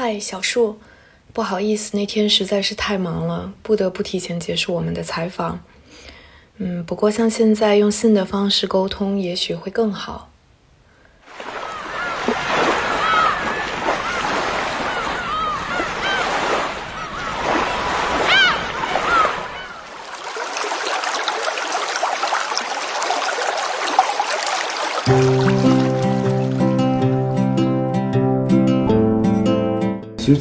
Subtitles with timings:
[0.00, 0.78] 嗨，小树，
[1.32, 5.58] 不好意思，那天实在是太忙了，不得不提前结束我们的采访。
[6.58, 10.30] 嗯，不过像现在用信的方式沟通，也许会更好。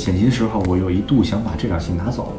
[0.07, 2.32] 剪辑的时候，我有一度想把这条信拿走，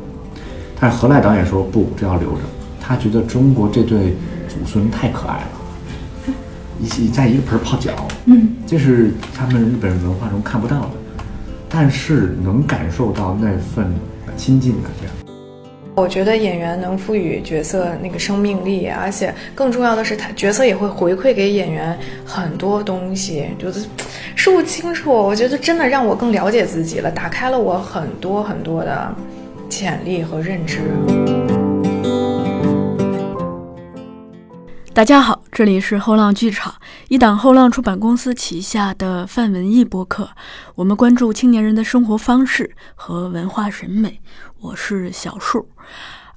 [0.80, 2.38] 但是何赖导演说不，这要留着。
[2.80, 4.15] 他觉得中国这对
[4.48, 6.34] 祖孙太可爱了，
[6.80, 10.91] 一起在一个盆泡脚，嗯，这是他们日本文化中看不到的，
[11.69, 13.93] 但是能感受到那份
[14.35, 15.15] 亲近感这样。
[15.95, 23.79] 我觉得演员能赋予角色那个生命力，而且更重要的是，他角色也会回馈给演员很多东西，觉得。
[24.38, 29.12] 说不清楚，我觉得真的让我更了解自己了，打开了我很多很多的
[29.69, 30.79] 潜力和认知。
[34.95, 36.73] 大家好，这里是后浪剧场，
[37.09, 40.30] 一档后浪出版公司旗下的泛文艺播客。
[40.76, 44.20] 我们关注青年人的生活方式和文化审美。
[44.60, 45.68] 我是小树。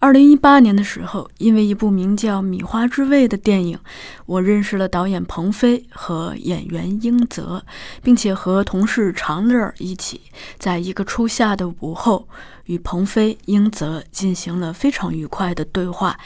[0.01, 3.77] 二零一八年的时候，因为一部名叫《米花之味》的电影，
[4.25, 7.63] 我认识了导演彭飞和演员英泽，
[8.01, 10.21] 并且和同事长乐一起，
[10.57, 12.27] 在一个初夏的午后。
[12.71, 16.17] 与鹏飞、英泽进行了非常愉快的对话，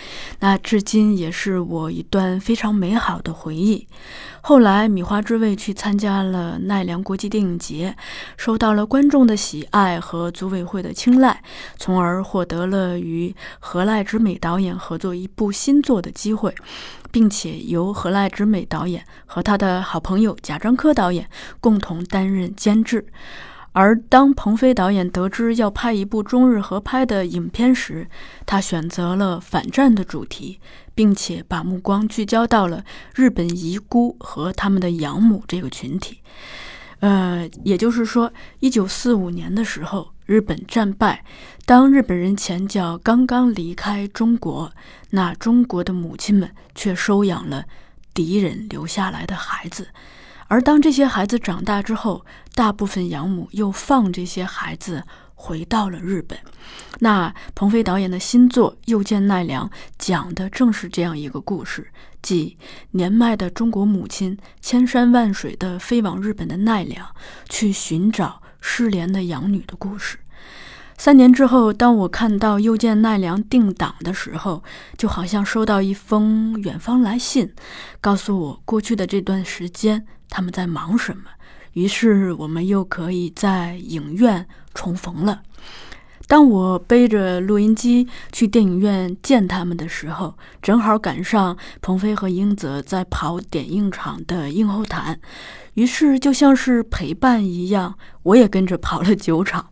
[0.41, 3.87] 那至今也是我一段非常美好的回忆。
[4.41, 7.95] 后来，米花之味去参加了奈良国际电影节，
[8.37, 11.41] 受到了观众的喜爱和组委会的青睐，
[11.77, 16.53] 从而获得了与河濑直美导演合作一部新作的机会，
[17.11, 21.27] 并且由河濑直美导演和他的好朋友贾樟柯导演
[21.59, 23.07] 共同担任监制。
[23.75, 28.07] 而当鹏飞导演得知要拍一部中日合拍的影片时，
[28.45, 30.61] 他选择了反战的主题，
[30.95, 36.19] 并且把目光聚焦到了日本遗孤和他们的养母这个群体。
[37.01, 38.31] 呃，也就是说，
[38.61, 41.25] 一九四五年的时候，日本战败，
[41.65, 44.71] 当日本人前脚刚刚离开中国，
[45.09, 47.65] 那中国的母亲们却收养了
[48.13, 49.89] 敌人留下来的孩子。
[50.47, 56.37] 而当这些孩子长大之后，大部分养母又放这些孩子回到了日本。
[56.99, 59.67] 那彭飞导演的新作《又见奈良》
[59.97, 61.87] 讲的正是这样一个故事，
[62.21, 62.57] 即
[62.91, 67.07] 年迈的中国母亲千山万水的飞往日本的奈良，
[67.49, 70.19] 去寻找失联的养女的故事。
[70.97, 74.63] 三年之后，当我看到《又见奈良》定档的时候，
[74.97, 77.53] 就好像收到一封远方来信，
[77.99, 81.23] 告诉我过去的这段时间他们在忙什么。
[81.73, 85.41] 于是我们又可以在影院重逢了。
[86.27, 95.19] 当我背着录音机去电影院见他们的时候，正好赶上鹏飞和英泽在跑点映场的映后谈，
[95.75, 99.69] 于是就像是陪伴一样，我也跟着跑了九场。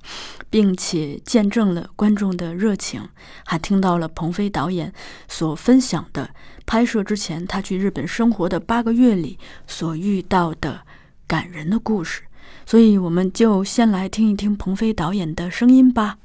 [0.54, 3.10] 并且见证了观众的热情，
[3.44, 4.94] 还听到了鹏飞导演
[5.28, 6.30] 所分享的
[6.66, 9.38] 拍摄之前他去日本生活的八个月里
[9.68, 10.82] 所遇到的
[11.28, 12.24] 感人的故事。
[12.66, 16.18] 所以，我们就先来听一听鹏飞导演的声音吧。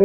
[0.00, 0.04] 你。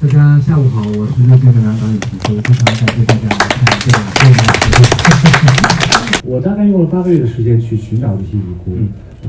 [0.00, 4.84] 大家下午好，我是热片的男导演陈飞，非常感谢大家来看这个电影。
[6.24, 8.74] 我大概用了八个月的时间去寻找这些遗孤，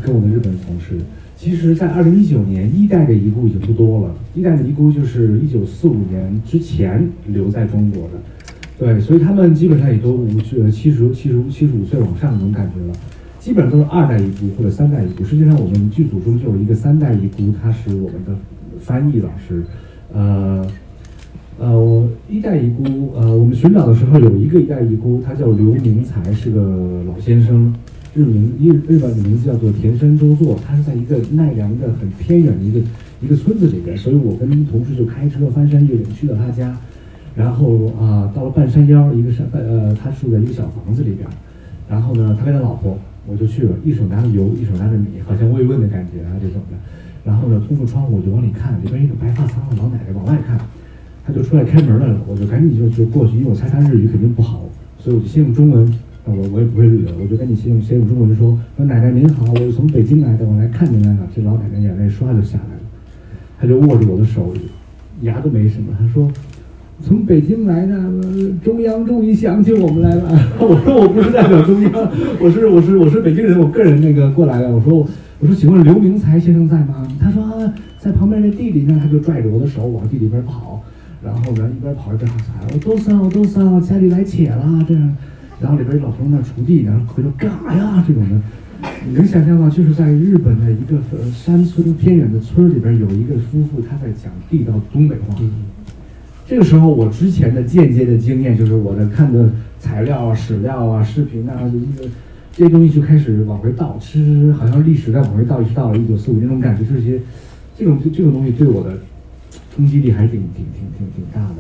[0.02, 1.02] 跟我的日本同事。
[1.38, 4.16] 其实，在二零一九年，一代的遗孤已经不多了。
[4.34, 8.12] 一代的遗孤就是一九四五年之前留在中国的，
[8.80, 10.28] 对，所以他们基本上也都五
[10.60, 12.94] 呃七十七十七十五岁往上那种感觉了。
[13.40, 15.24] 基本上都是二代遗孤或者三代遗孤。
[15.24, 18.34] 实际上，我们剧组中就有一个三代遗孤，他是我们的
[18.80, 19.64] 翻译老师。
[20.14, 20.66] 呃
[21.60, 27.74] 呃，我一代遗孤，呃，我们寻找的时候有一个一代遗孤，他叫刘明才，是个老先生。
[28.16, 32.80] 日名日日本的名字叫做田山周作，他是在一个奈良的很偏远的一个
[33.22, 36.78] 一个村子里边，所以我跟同事就开车翻山越岭去了他家，
[37.36, 41.28] 然后啊，到了半山腰一个山半，呃，他住在一个小房子里边，
[41.90, 42.98] 然后呢，他跟他老婆，
[43.28, 46.78] 我就去了，一手拿着油，一手拿着米，好像慰问的感觉啊这种的。
[47.26, 50.58] 然后呢，通过窗户我就往里看，里边一个白发苍苍老奶奶往外看，
[51.28, 54.64] 他就出来开门来了，我就赶紧就就过去，因为我猜他日语肯定不好，
[55.00, 55.92] 所以我就先用中文，
[56.26, 61.20] 我我也不会日语，我就赶紧先用先用中文说，说奶奶您好，我是从北京来的，我来看您来了。
[61.36, 62.82] 这老奶奶眼泪唰就下来了，
[63.60, 64.54] 她就握着我的手，
[65.22, 66.30] 牙都没什么，她说。
[67.02, 67.94] 从北京来的，
[68.64, 70.24] 中央终于想起我们来了。
[70.58, 71.92] 我说我不是代表中央，
[72.40, 74.70] 我是我是我是北京人，我个人那个过来的。
[74.70, 75.06] 我说
[75.40, 77.06] 我说请问刘明才先生在吗？
[77.20, 77.70] 他说、
[78.00, 80.82] 在旁边那地里呢，他就拽着我的手往地里边跑，
[81.22, 85.18] 然后呢一边跑一边喊，我都骚都骚，家里来且了这样。
[85.60, 88.42] 然后里边老头那锄地呢，回头干啥呀这种的。
[89.08, 95.36] 你能想象吗，就是在日本的一个呃山村偏远的村里边，有一个夫妇他在讲地道东北话。
[96.46, 99.50] 这个时候，我之前的间接的经验就是我的看的
[99.80, 102.10] 材料啊、史料啊、视频啊，这个
[102.54, 107.20] 这些东西就开始往回倒，其实好像历史在往回倒，一直到了一九四五那种感觉，这些
[107.78, 109.00] 这种这种东西对我的
[109.74, 111.56] 冲击力还是挺挺挺挺挺大的。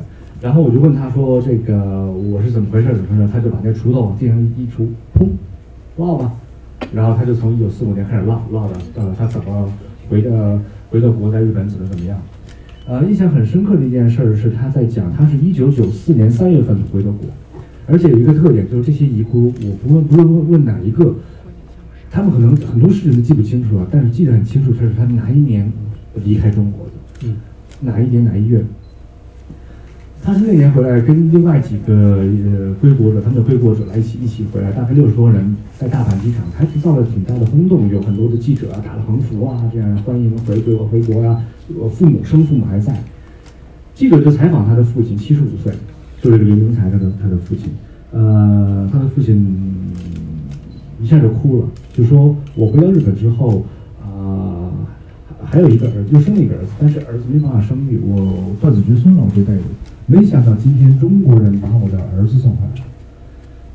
[0.45, 2.93] 然后我就问他说：“这个我是怎么回事？
[2.93, 4.85] 怎么回事？”他就把那锄头往地上一锄，
[5.17, 5.27] 砰，
[5.97, 6.31] 落吧。
[6.93, 9.67] 然后他就从一九四五年开始烙，烙的呃他怎么
[10.07, 10.59] 回的
[10.91, 12.21] 回到国，在日本怎么怎么样。
[12.85, 17.27] 呃，印象很深刻的一件事儿是他在讲，他是一九九四年三月份回的国，
[17.87, 21.15] 而且有一个特点就是这些遗孤，我不问不论问问哪一个，
[22.11, 25.73] 他们可能很多事情都记不清楚了，但是记得很清楚，这是他哪一年
[26.23, 26.91] 离开中国的，
[27.23, 27.37] 嗯，
[27.81, 28.63] 哪一年哪一月。
[30.25, 41.39] 他是那年回来，跟另外几个呃归国者，他们的归国者来一起一起回来，大概六十多人，在大阪机场还制造了挺大的轰动，有很多的记者啊打了横幅啊，这样欢迎回归回国呀、
[41.77, 43.03] 我父母生父母还在，
[43.93, 45.71] 记者就采访他的父亲，七十五岁，
[46.19, 47.69] 就是这个刘明才他的他的父亲，
[48.11, 49.55] 呃，他的父亲
[50.99, 53.63] 一下就哭了，就说我回到日本之后，
[54.03, 54.73] 啊、
[55.43, 59.61] 还有一个儿子，就生了一个儿子，但是儿子没办法生育，我断子绝孙了，我这辈子。
[60.07, 62.85] 没想到今天中国人把我的儿子送回来了，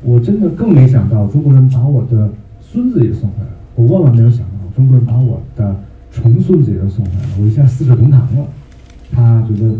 [0.01, 2.31] 我真的更没想到中国人把我的
[2.61, 3.55] 孙子也送回来了。
[3.75, 5.75] 我万万没有想到中国人把我的
[6.11, 8.47] 重孙子也都送回来了，我一下四世同堂了。
[9.11, 9.75] 他觉得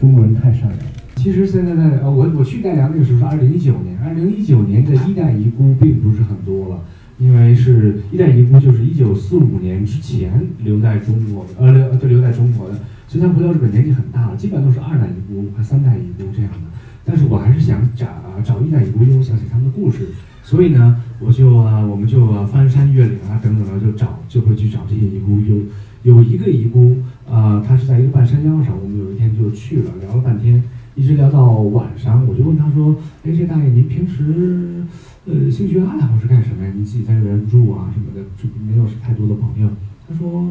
[0.00, 0.84] 中国人太善良了。
[1.16, 6.80] 其实现在在呃，我我去奈良那个时候是二零一九年，二零一九年的一代遗孤并不是很多了，
[7.18, 12.74] 因为是一代遗孤就是一九四五年之前留在中国的，呃留就留在中国的，
[13.08, 16.58] 所以他回到日本年纪很大了，基本都是二代遗孤和三代遗孤这样的。
[17.04, 18.06] 但是我还是想找
[18.42, 20.08] 找一代遗孤，因为我想写他们的故事，
[20.42, 25.40] 所以呢，我就啊、我们就、啊翻山越岭啊等等的，就找就会去找这些遗孤。
[25.40, 26.96] 有有一个遗孤，
[27.30, 30.62] 啊，他是在一个半山腰上，我们有一天就去了，聊了半天，
[30.96, 34.84] 一直聊到晚上，我就问他说：“哎，这大爷您平时
[35.26, 36.72] 呃兴趣爱好是干什么呀？
[36.74, 39.68] 您自己在这边住啊什么的，就没有太多的朋友。”
[40.08, 40.50] 他说，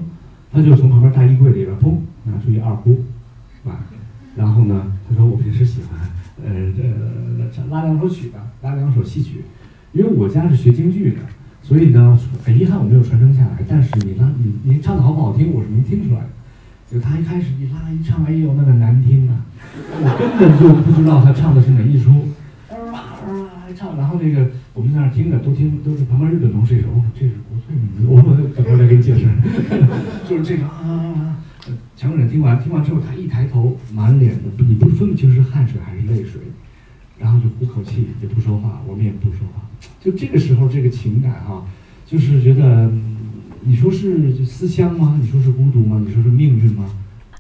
[0.56, 3.04] 他就从旁边大衣柜里边砰拿出一二胡，
[3.66, 3.84] 啊，
[4.38, 6.00] 然后呢，他说我平时喜欢
[6.46, 6.72] 呃
[7.54, 9.44] 这拉两首曲的，拉两首戏曲，
[9.92, 11.18] 因为我家是学京剧的，
[11.62, 13.58] 所以呢，很遗憾我没有传承下来。
[13.68, 16.28] 但是你拉你你唱的好不好听，我是能听出来的。
[16.90, 19.44] 就他一开始一拉一唱，哎呦那个难听啊，
[19.92, 22.12] 我根本就不知道他唱的是哪一出，
[23.66, 28.24] 啊啊唱，然后那个我们在那儿听着都听都是旁边日本同事也说，哦这是国粹名字， 我我
[28.56, 29.26] 等会儿再给你解释，
[30.30, 31.38] 就是这个啊啊啊。
[31.68, 36.42] 呃强忍听完，听完之后，他一抬头，满脸的你不分不清是汗水还是泪水，
[37.18, 39.64] 然后就呼口气，也不说话，我们也不说话。
[40.00, 41.66] 就这个时候，这个情感哈、
[42.06, 42.92] 就是觉得，
[43.62, 45.18] 你说是思乡吗？
[45.20, 46.00] 你说是孤独吗？
[46.06, 46.86] 你说是命运吗？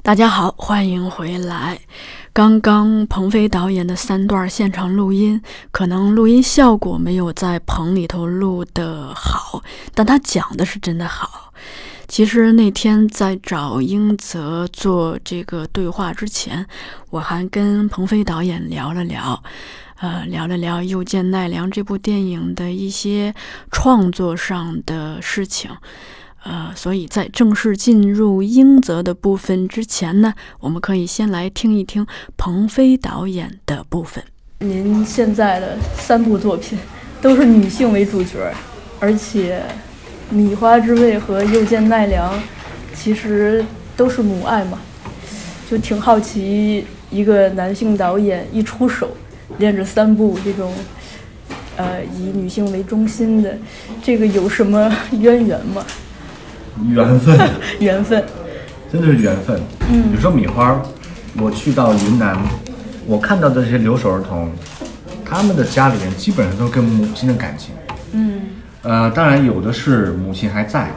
[0.01, 1.77] 大家好，欢迎回来。
[2.35, 9.63] 刚刚鹏飞导演的三段现场录音，可能录音效果没有在棚里头录的好，
[9.93, 11.53] 但他讲的是真的好。
[12.09, 16.67] 其实那天在找英泽做这个对话之前，
[17.09, 19.41] 我还跟鹏飞导演聊了聊，
[20.01, 23.33] 呃，聊了聊《又见奈良》这部电影的一些
[23.71, 25.71] 创作上的事情。
[26.45, 32.05] 呃，所以在正式进入英泽的部分之前呢，我们可以先来听一听
[32.37, 34.23] 鹏飞导演的部分。
[34.59, 36.77] 您现在的三部作品
[37.19, 38.53] 都是女性为主角，
[38.99, 39.59] 而且
[40.33, 42.31] 《米花之味》和《又见奈良》
[42.93, 43.65] 其实
[43.97, 44.79] 都是母爱嘛，
[45.67, 49.17] 就挺好奇一个男性导演一出手
[49.57, 50.71] 连着三部这种，
[51.75, 53.57] 呃，以女性为中心的，
[54.03, 55.83] 这个有什么渊源吗？
[56.89, 58.23] 缘分， 缘分？
[58.91, 59.59] 真的是缘分。
[59.89, 60.81] 嗯，比如说米花，
[61.37, 62.37] 我去到云南，
[63.05, 64.51] 我看到的这些留守儿童，
[65.23, 67.73] 他们的家里人基本上都跟母亲的感情。
[68.13, 68.41] 嗯
[68.83, 70.91] 呃，当然有的是母亲还在，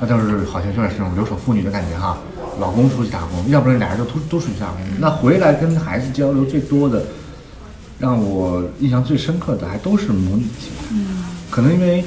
[0.00, 2.16] 那就是好像有点是这种留守妇女的感觉哈。
[2.60, 4.80] 老公出去打工，要不然俩人就都都出去打工。
[4.98, 7.02] 那回来跟孩子交流最多的，
[7.98, 10.70] 让我印象最深刻的还都是母女情。
[10.92, 12.04] 嗯，可能因为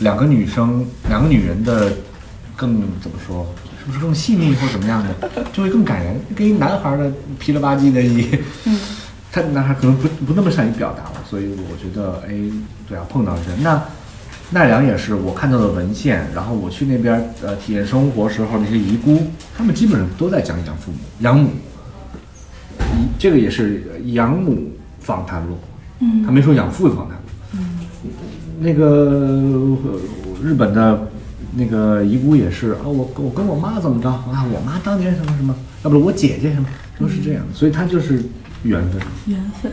[0.00, 1.90] 两个女生，两个女人的
[2.58, 3.46] 更怎么说，
[3.78, 6.20] 是不是更细腻或怎么样的，就会更感人。
[6.34, 8.26] 跟一男孩的皮了吧唧的一，
[8.66, 8.78] 嗯，
[9.30, 12.34] 他男孩可能不不那么善于表达了，所以我觉得，哎，
[12.88, 13.80] 对啊，碰到人那。
[14.50, 21.50] 奈良也是我看到的文献，然后我去那边呃体验生活时候那些遗孤，他们基本上都在讲养父母、养母。
[22.80, 25.58] 一这个也是养母访谈录，
[26.00, 27.60] 嗯，他没说养父访谈录，嗯，
[28.58, 28.86] 那个
[29.84, 30.00] 呃
[30.42, 31.07] 日本的
[31.58, 38.22] 那个遗孤也是啊，我我跟我妈怎么着啊，我妈当年什么什么，要不我姐姐什么，都是这样，所以他就是
[38.62, 39.02] 缘分。
[39.26, 39.72] 缘分，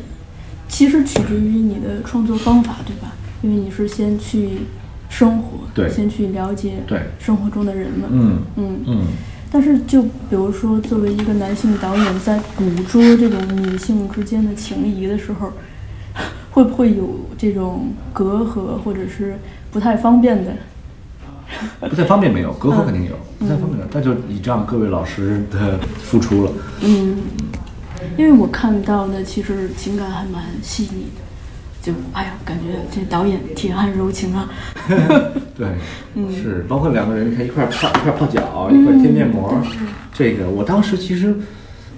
[0.67, 3.13] 其实取决于你的创作方法，对吧？
[3.41, 4.61] 因为你是先去
[5.09, 9.07] 生活，对先去了解对生活中的人们，嗯嗯嗯，
[9.51, 15.51] 但是，就比如说，作为一个男性导演，在捕捉这种女性之间的情谊的时候，
[16.51, 19.37] 会不会有这种隔阂，或者是
[19.71, 20.51] 不太方便的？
[21.89, 26.51] 不太方便没有，隔阂肯定有，不太方便的，那就倚仗各位老师的付出了。
[26.81, 27.17] 嗯，
[28.17, 31.21] 因为我看到的其实情感还蛮细腻的，
[31.81, 34.49] 就哎呀，感觉这导演铁汉柔情啊。
[35.57, 35.67] 对，
[36.35, 39.53] 是包括两个人，你看一块儿泡一块儿泡脚，一块儿贴面膜，
[40.13, 41.35] 这个我当时其实，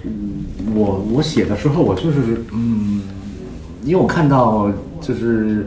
[0.04, 3.02] 嗯我我写的时候，我就是嗯，
[3.84, 5.66] 因为我看到就是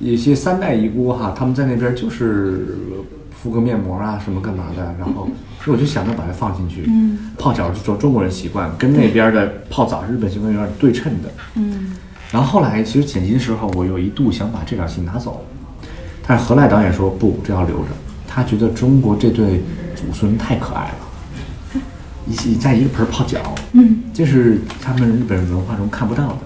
[0.00, 2.76] 有些三代遗孤哈，他们在那边就是
[3.40, 5.28] 敷个面膜啊什么干嘛的，然后
[5.62, 7.18] 所以我就想着把它放进去，嗯。
[7.38, 11.96] 泡脚是中中国人习惯，跟那边的泡澡日本习惯有点对称的，嗯。
[12.32, 15.44] 然后后来其实剪辑的时候，我有一度想把这场戏拿走，
[16.26, 17.88] 但是何赖导演说不，这要留着。
[18.26, 19.60] 他觉得中国这对
[19.96, 21.80] 祖孙太可爱了，
[22.26, 23.40] 一起在一个盆儿泡脚，
[23.72, 26.38] 嗯，这是他们日本文化中看不到的，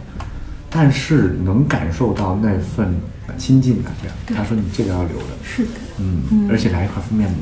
[0.74, 2.92] 但是能感受到那份
[3.38, 3.92] 亲近感。
[4.02, 5.70] 这样，他说你这个要留着，是的。
[6.00, 7.38] 嗯，而且来一块敷面膜，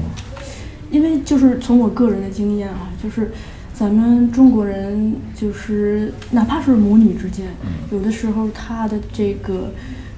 [0.90, 3.32] 因为就是从我个人的经验啊，就是
[3.72, 7.46] 咱们中国人，就是哪怕是母女之间，
[7.90, 9.72] 有的时候他的这个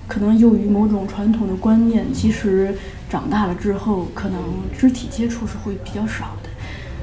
[0.09, 2.75] 可能由于某种传统的观念，其实
[3.09, 4.41] 长大了之后，可能
[4.77, 6.44] 肢体接触是会比较少的。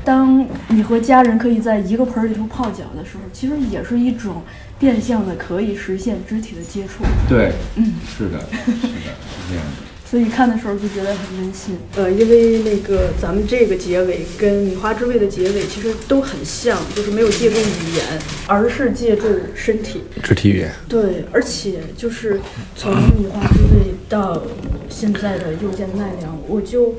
[0.04, 4.42] 当你和家人可以在一个盆儿里头泡脚的时候，其实也是一种
[4.80, 7.04] 变相的可以实现肢体的接触。
[7.30, 8.88] 对，嗯，是的，是的，是
[9.50, 9.92] 这样的。
[10.10, 11.78] 所以看的时候就觉得很温馨。
[11.96, 20.02] 呃，因为那个咱们这个结尾跟《米花之味》的结尾其实都很像，就是没有借助语言，而是借助身体。
[20.22, 22.42] 肢体语言，对，而且就是
[22.76, 24.42] 从《米花之味》到
[24.90, 26.96] 现在的《又见奈良》，我就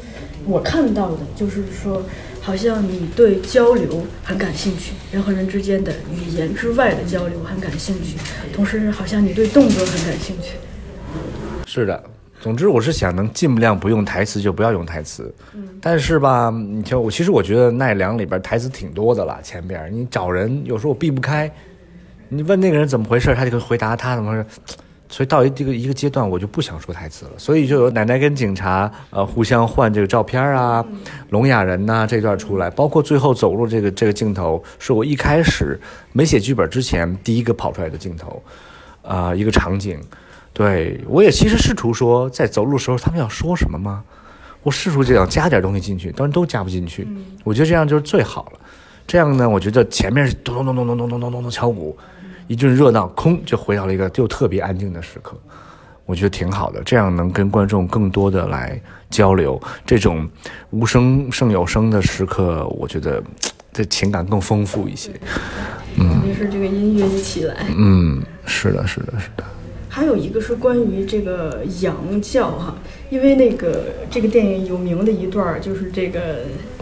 [0.47, 2.03] 我看到的就是说，
[2.43, 8.17] 好像你对交流很感兴趣，人和人之间的语言之外的交流很感兴趣，
[8.53, 10.57] 同时好像你对动作很感兴趣。
[11.65, 12.03] 是的，
[12.41, 15.33] 总之我是想能尽量不用台词就不要用台词。
[15.81, 21.49] 但是吧，你瞧我其实我觉得奈良里边台词挺多的了，前边你找人有时候我避不开，
[22.29, 24.45] 你问那个人怎么回事，他就回答他怎么回事。
[25.13, 27.33] 所以到一这个一个阶段，我就不想说台词了。
[27.37, 30.83] 所以就有奶奶跟警察呃互相换这个照片啊，
[31.29, 35.79] 聋哑人呐、这段出来，包括最后走路这个这个镜头，是我一开始
[36.13, 38.43] 没写剧本之前第一个跑出来的镜头，
[39.03, 40.01] 啊、一个场景。
[40.55, 44.03] 对我也其实试图说，在走路的时候他们要说什么吗？
[44.63, 47.07] 我试图这样加点东西进去，但是都加不进去。
[47.45, 48.61] 我觉得这样就是最好了。
[49.07, 51.99] 这样呢，我觉得前面是咚咚咚咚咚咚咚咚咚咚敲鼓，
[52.53, 55.35] 一阵热闹，空就回到了一个就特别安静的时刻。
[56.05, 58.79] 我觉得挺好的，这样能跟观众更多的来
[59.09, 59.59] 交流。
[59.87, 60.29] 这种
[60.69, 63.23] 无声胜有声的时刻，我觉得
[63.73, 65.13] 这情感更丰富一些。
[65.97, 67.57] 嗯于是这个音乐一起来。
[67.75, 69.43] 嗯，是的，是的，是的。
[69.89, 72.75] 还有一个是关于这个羊叫哈，
[73.09, 76.41] 因为那个这个电影有名的一段儿就是这个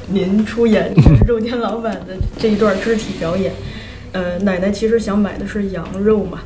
[0.08, 0.92] 您出演
[1.28, 3.52] 肉店老板的这一段肢体表演，
[4.12, 6.40] 呃，奶奶其实想买的是羊肉嘛，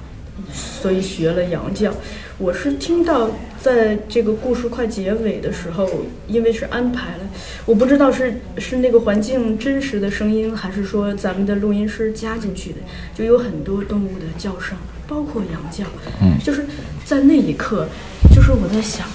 [0.52, 1.92] 所以学了羊叫。
[2.36, 3.30] 我是听到
[3.60, 5.88] 在这个故事快结尾的时候，
[6.26, 7.20] 因为是安排了，
[7.64, 12.78] 我不知道是是那个环境真实的声音，还是说咱们的录音师加进去的，
[13.14, 15.84] 就有很多动物的叫声，包括羊叫。
[16.20, 16.66] 嗯，就是
[17.04, 17.86] 在那一刻，
[18.34, 19.06] 就是我在想，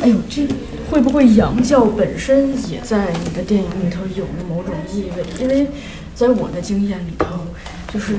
[0.00, 0.46] 哎呦，这
[0.90, 5.24] 会不会羊叫本身也在你的电影里头有了某种意味？
[5.40, 5.66] 因为
[6.14, 7.46] 在我的经验里头，
[7.94, 8.16] 就是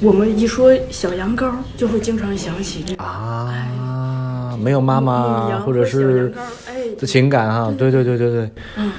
[0.00, 6.34] 我们一说小羊羔，就会经常想起这个啊，没有妈妈或者是
[6.98, 8.90] 的情感哈，对对对对对，嗯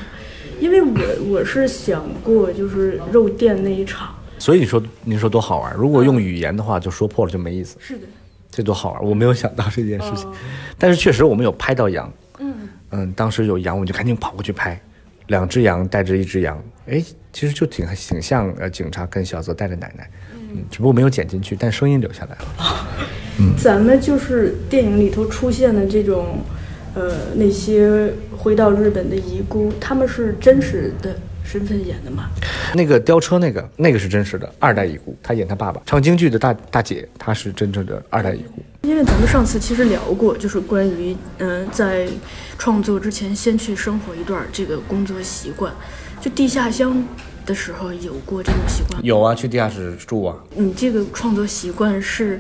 [0.62, 0.94] 因为我
[1.30, 8.08] 我是想过，就是肉店那一场，所以你说你说多好玩，如果用语言的话，就说破了就没意思，是的，
[8.50, 10.34] 这多好玩，我没有想到这件事情，哦。
[10.78, 12.54] 但是确实我们有拍到羊，嗯。
[12.92, 14.82] 嗯，当时有羊，我就赶紧跑过去拍，
[15.28, 22.88] 两只羊带着一只羊，哎，其实就挺挺像呃警察跟小泽带着奶奶，嗯，只不过没有剪进去，但声音留下来了。
[23.58, 26.40] 咱们就是电影里头出现的这种，
[26.94, 32.30] 呃，那些回到日本的遗孤，他们是真实的身份演的嘛？
[32.74, 38.64] 那个吊车那个那个是真实的二代遗孤，他演他爸爸，唱京剧的大大姐，她是真正的二代遗孤。
[38.82, 42.08] 因为咱们上次其实聊过，就是关于嗯、呃在
[42.58, 45.72] 创作之前先去生活一段这个工作习惯。
[46.20, 47.06] 就地下乡
[47.46, 49.04] 的时候有过这种习惯？
[49.04, 50.36] 有啊，去地下室住啊。
[50.56, 52.40] 你这个创作习惯是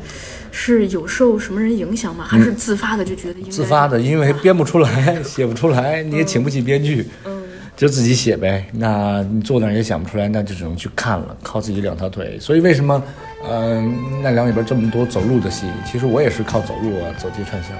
[0.52, 2.26] 是有受什么人影响吗？
[2.26, 7.33] 还是自发的就觉得应该自发的，因为编不出来， 写不出来，你也请不起编剧，嗯
[7.76, 8.66] 就自己写呗。
[8.72, 12.38] 那你坐那儿也想不出来，那就只能去看了，靠自己两条腿。
[12.40, 13.02] 所以为什么，
[13.50, 17.72] 嗯、奈良里边这么多走路的戏，其实我也是靠走路啊，走街串巷，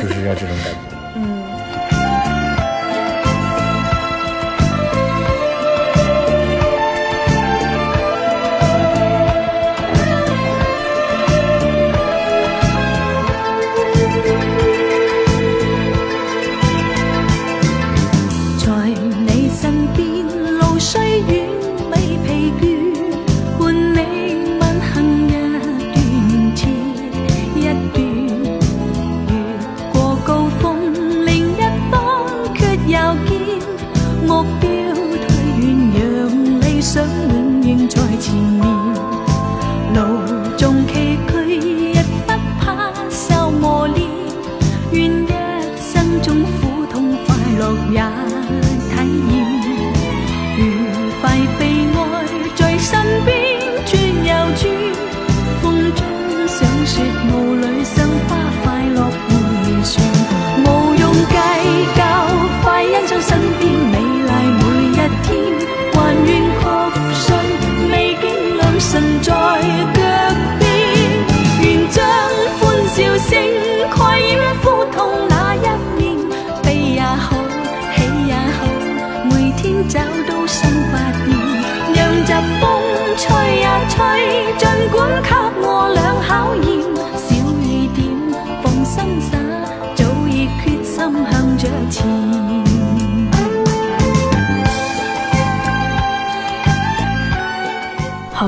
[0.00, 0.91] 就是要这种感觉。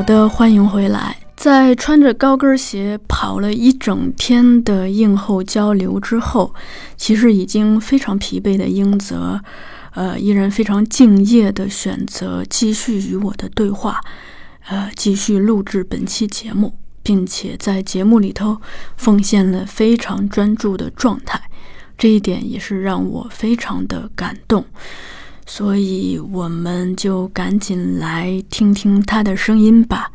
[0.05, 1.17] 的，欢迎回来。
[1.35, 6.55] 在穿着高跟鞋跑了一整天的映后交流之后，
[6.97, 9.41] 其实已经非常疲惫的英泽，
[9.95, 14.01] 呃，依然非常敬业的选择继续与我的对话，
[14.69, 18.59] 呃，继续录制本期节目，并且在节目里头
[18.97, 21.41] 奉献了非常专注的状态，
[21.97, 24.65] 这一点也是让我非常的感动。
[25.47, 30.11] 所以我们就赶紧来听听他的声音吧。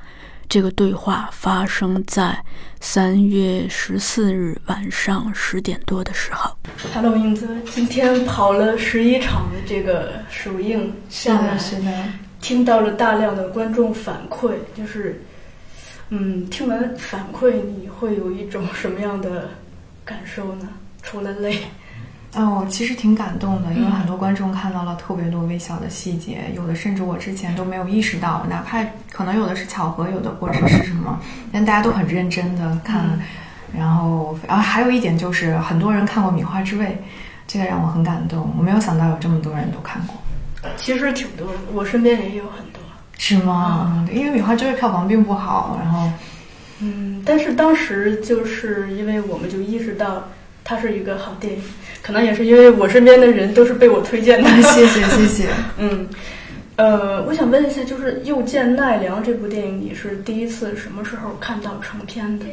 [0.47, 2.43] 这个对话发生在
[2.81, 6.49] 三月十四日晚上十点多的时候。
[6.91, 12.03] Hello，英子，今天跑了十一场的这个首映下来，的。
[12.41, 15.21] 听到了大量的观众反馈，就是，
[16.09, 19.51] 嗯，听完反馈你会有一种什么样的
[20.03, 20.67] 感受呢？
[21.03, 21.59] 除了累，
[22.35, 31.19] 哦，其实挺感动的，因为很多观众看到了特别多微小的细节，有的甚至我之前都没有意识到，哪怕可能有的是巧合，有的或者是什么，
[31.51, 33.19] 但大家都很认真的看。
[33.75, 36.85] 然后，然后还有一点就是，很多人看过《米花之味》，
[37.47, 38.51] 这个让我很感动。
[38.57, 40.15] 我没有想到有这么多人都看过，
[40.75, 42.81] 其实挺多的，我身边也有很多。
[43.17, 44.07] 是吗？
[44.11, 46.09] 因为《米花之味》票房并不好，然后
[46.79, 50.23] 嗯，但是当时就是因为我们就意识到
[50.69, 51.60] 它是一个好电影，
[51.99, 54.47] 可能也是因为我身边的人都是被我推荐的。
[54.62, 55.47] 谢谢谢谢。
[55.79, 56.08] 嗯，
[56.75, 62.45] 呃，我想问一下，就是《又见奈良》这部电影，你是第一次什么时候看到成片的？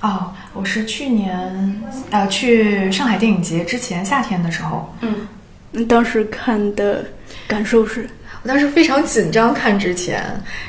[0.00, 1.78] 哦，我是去年
[2.10, 5.28] 呃去上海电影节之前夏天的时候，嗯，
[5.70, 7.04] 你当时看的
[7.46, 8.08] 感受是？
[8.42, 10.24] 我当时非常紧张看之前，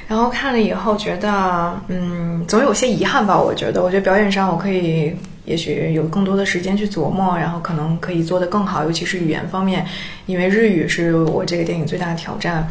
[0.06, 3.39] 然后看了以后觉得，嗯，总有些遗憾吧。
[3.39, 9.86] 我觉得，我觉得表演上我可以，也许有更多的时间去琢磨，然后可能可以做得更好，尤其是语言方面，
[10.25, 12.67] 因为日语是我这个电影最大的挑战。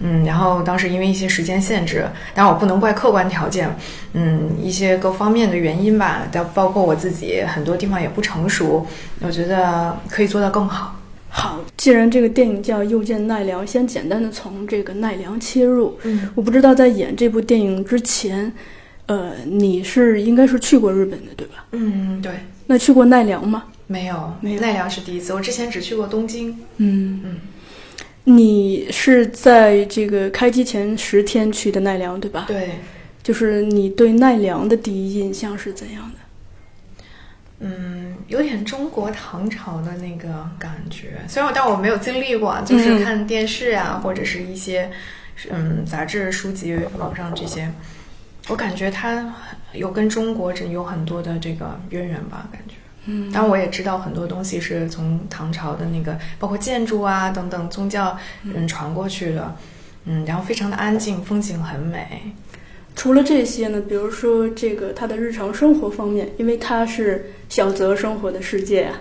[0.00, 3.68] 嗯，然后当时因为一些时间限制，当然我不能怪客观条件，
[4.12, 8.84] 嗯，一些各方面的原因吧，但包括我自己很多地方也不成熟，
[9.20, 10.96] 我觉得可以做到更好。
[11.28, 15.96] 好，既然这个电影叫《又见奈良》，先简单的从这个奈良切入。
[16.02, 18.52] 嗯我不知道在演这部电影之前，
[19.06, 21.66] 呃，你是应该是去过日本的对吧？
[21.72, 22.32] 嗯，对，
[22.66, 23.64] 那去过奈良吗？
[23.86, 26.50] 没有，没有奈良是第一次，我之前只去过东京。
[26.78, 27.36] 嗯嗯，
[28.24, 32.70] 你是在这个开机前十天去的奈良对吧？，对，
[33.22, 36.18] 就是你对奈良的第一印象是怎样的？
[37.60, 44.90] 嗯，有点中国唐朝的那个感觉，虽然我但我没有经历过，啊，就是嗯看电视啊，或者是一些
[45.50, 47.70] 嗯杂志、书籍、网上这些，
[48.48, 49.34] 我感觉它
[49.72, 52.74] 有跟中国这有很多的这个渊源吧，感觉。
[53.06, 59.54] 嗯当然，我也知道很多东西是从唐朝的那个，包括建筑啊等等宗教嗯传过去的，
[60.06, 62.32] 嗯，然后非常的安静，风景很美。
[62.96, 69.00] 除了这些呢，比如说这个他的日常生活方面，因为他是小泽生活的世界啊，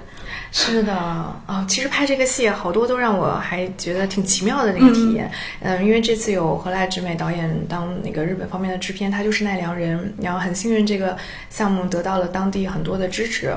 [0.51, 5.29] 是的啊、其实拍这个戏好多都让我还觉得挺奇妙的那个体验。
[5.61, 11.17] 嗯、因为这次有河濑直美导演当那个日本方面的制片，他就是奈良人，然后很幸运这个
[11.49, 13.55] 项目得到了当地很多的支持，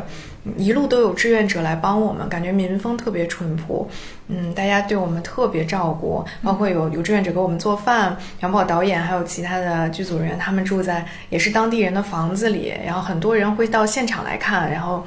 [0.56, 3.88] 一路都有志愿者来帮我们，感觉民风特别淳朴。
[4.28, 15.06] 嗯，大家对我们特别照顾，包括有有志愿者给我们做饭，杨宝导演还有其他的剧组人员，他们住在也是当地人的房子里，然后很多人会到现场来看，然后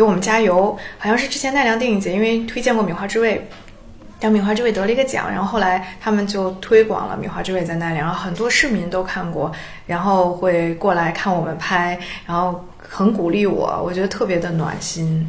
[0.00, 0.74] 给我们加油。
[0.96, 3.34] 好像是之前奈良电影节因为推荐过《米花之味》，
[4.18, 9.52] 然后《米花之味》得了一个奖，然后后来他们就推广了《米花之味》在奈良，然后很多市民都看过，
[9.86, 15.26] 然后会过来看我们拍，然后很鼓励我，我觉得特别的暖心。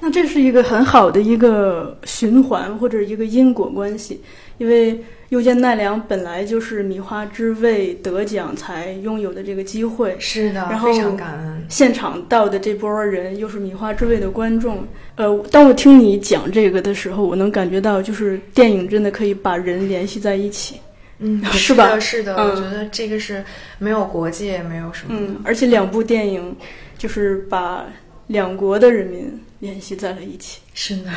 [0.00, 4.22] 那这是一个很好的一个循环或者一个因果关系，
[4.58, 4.98] 因为
[5.30, 11.64] 又见奈良本来就是米花之味得奖才拥有的这个机会，是的，然后非常感恩。
[11.68, 14.86] 现场到的这波人又是米花之味的观众。
[15.16, 20.76] 呃，当我听你讲这个的时候，我能感觉到，就是电影真的可以把人联系在一起。
[21.18, 23.42] 嗯， 是吧的，是的，嗯我觉得这个是
[23.78, 25.16] 没有国界，没有什么。
[25.18, 26.54] 嗯，而且两部电影
[26.98, 27.86] 就是把
[28.26, 30.60] 两国的人民联系在了一起。
[30.74, 31.10] 是的，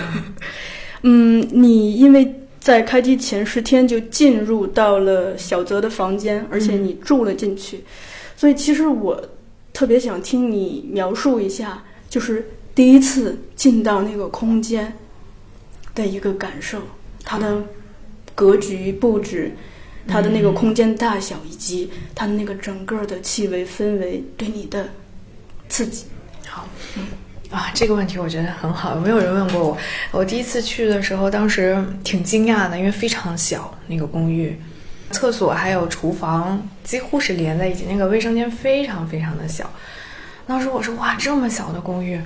[1.01, 2.31] 嗯，你因为
[2.67, 7.81] 在开机前十天就进入到了小泽的房间，而且你住了进去，
[8.35, 9.29] 所以其实我
[9.71, 14.91] 特别想听你描述一下，就是第一次进到那个空间
[15.95, 16.81] 的一个感受，
[17.23, 17.63] 它的
[18.35, 19.53] 格局布置。
[20.05, 24.89] 它的那个空间大小，以及它的那个整个的气味氛围对你的
[25.69, 26.05] 刺激。
[26.45, 26.67] 好，
[27.49, 29.77] 啊，这个问题我觉得很好，没有人问过我。
[30.11, 34.59] 我第一次去的时候，当时挺惊讶的，因为非常小，那个公寓，
[35.11, 39.69] 厕所还有厨房几乎是连在一起，那个卫生间非常非常的小。
[40.45, 42.19] 当时我说哇，这么小的公寓。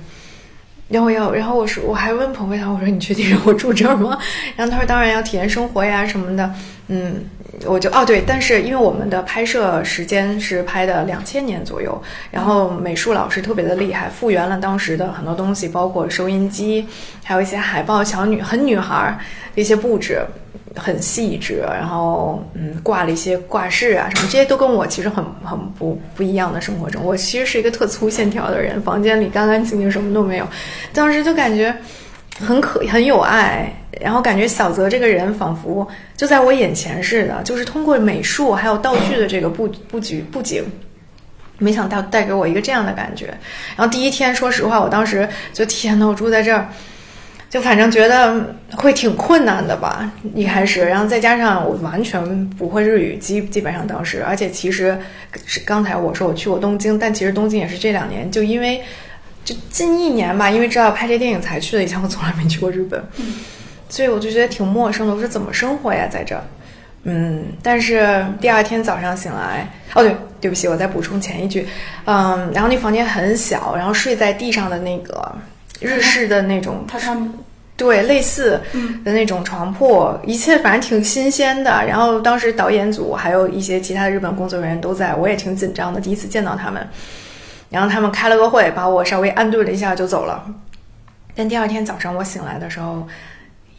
[0.92, 4.18] 有有，然后我说我还问彭飞涛，我说你确定让我住这儿吗？
[4.54, 6.54] 然后他说当然要体验生活呀什么的，
[6.88, 7.24] 嗯，
[7.64, 12.00] 我就哦对，但是因为我们的拍摄时间是拍的两千年左右，
[12.30, 16.86] 然后美术老师特别的厉害，复原了当时的很多东西，包括收音机，
[17.24, 19.18] 还有一些海报，小女很女孩
[19.54, 20.20] 一些布置。
[20.76, 27.04] 很细致，然后嗯，挂了一些挂饰啊什么，这些都跟我其实很很不不一样的生活中。
[27.04, 30.46] 我其实是一个特粗线条的人，房间里干干净净，什么都没有。
[30.92, 31.74] 当时就感觉
[32.40, 40.64] 很可很有爱，然后感觉小泽这个人仿佛就在我眼前似的，就是通过美术还有道具的这个布布局布景。
[41.58, 43.26] 没想到带给我一个这样的感觉，
[43.76, 46.66] 然后第一天，说实话，我当时就天呐，我住在这儿，
[47.52, 54.98] 就反正觉得会挺困难的吧，一开始，然后再加上我完全不会日语，基基本上当时，而且其实
[55.44, 58.82] 是刚才我说我去过东京，但其实东京也是这两年，就因为
[59.44, 63.04] 就近一年吧，因为知道拍这电影才去的，以前我从来没去过日本，
[63.90, 65.12] 所以我就觉得挺陌生的。
[65.12, 66.42] 我说怎么生活呀，在这儿？
[67.04, 71.66] 嗯，但是第二天早上醒来，哦对，对不起，我再补充前一句，
[72.06, 75.36] 嗯，然后那房间很小，然后睡在地上的那个
[75.82, 77.30] 日式的那种榻榻米，
[77.76, 78.60] 对，类似
[79.04, 81.84] 的那种床铺，一切反正挺新鲜的。
[81.86, 86.86] 然后当时导演组还有一些其他的日本工作人员都在，我也挺紧张的，第一次见到他们。
[87.70, 90.44] 然后他们开了个会，把我稍微安顿了一下就走了。
[91.34, 93.08] 但第二天早上我醒来的时候，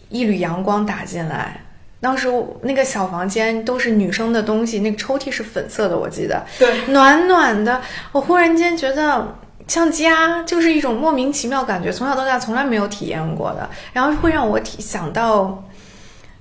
[0.10, 1.62] 一缕阳光打进来。
[2.02, 2.28] 当时
[2.64, 6.44] 那个小房间都是女生的东西，那个抽屉是粉色的，我记得。
[6.60, 7.80] 对，暖暖的，
[8.12, 9.36] 我忽然间觉得
[9.68, 15.64] 像家，就是一种莫名其妙感觉，从小到大从来没有体验过的，然后会让我体想到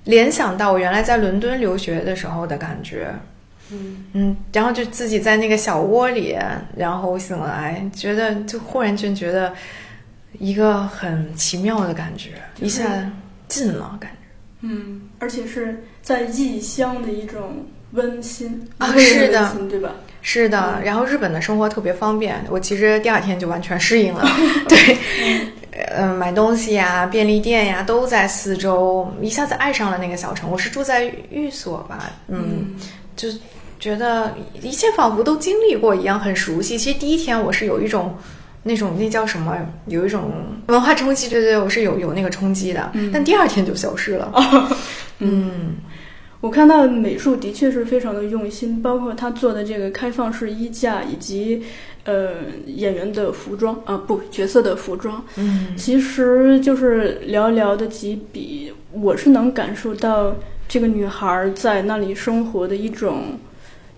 [0.04, 3.14] 联想到我原来在伦敦留学的时候的感觉。
[3.70, 6.36] 嗯嗯，然后就自己在那个小窝里，
[6.76, 9.50] 然后醒来，觉得就忽然间觉得
[10.38, 13.10] 一个很奇妙的感觉，一下
[13.48, 14.16] 近了感觉。
[14.60, 19.92] 嗯，而且是在异乡的一种温馨啊是的对吧？
[20.22, 24.24] 是的，然后日本的生活特别方便，我其实第二天就完全适应了。
[24.68, 24.96] 对，
[25.88, 30.48] 呃，买东西呀、便利店呀都在四周，一下子爱上了那个小城。
[30.50, 32.76] 我是住在寓所吧，嗯，
[33.16, 33.28] 就
[33.78, 36.78] 觉得一切仿佛都经历过一样，很熟悉。
[36.78, 38.16] 其实第一天我是有一种。
[38.64, 39.58] 那种那叫什么？
[39.88, 40.30] 有一种
[40.68, 44.32] 文化冲击，对对，我是有有那个冲击的，但第二天就消失了。
[45.18, 45.74] 嗯，
[46.42, 51.62] 我看到美术的确是非常的用心，包括他做的这个开放式衣架，以及
[52.04, 52.32] 呃
[52.66, 60.34] 演员的服装啊、不角色的服装，嗯，其实就是寥寥的几笔，我是能感受到
[60.68, 63.38] 这个女孩在那里生活的一种，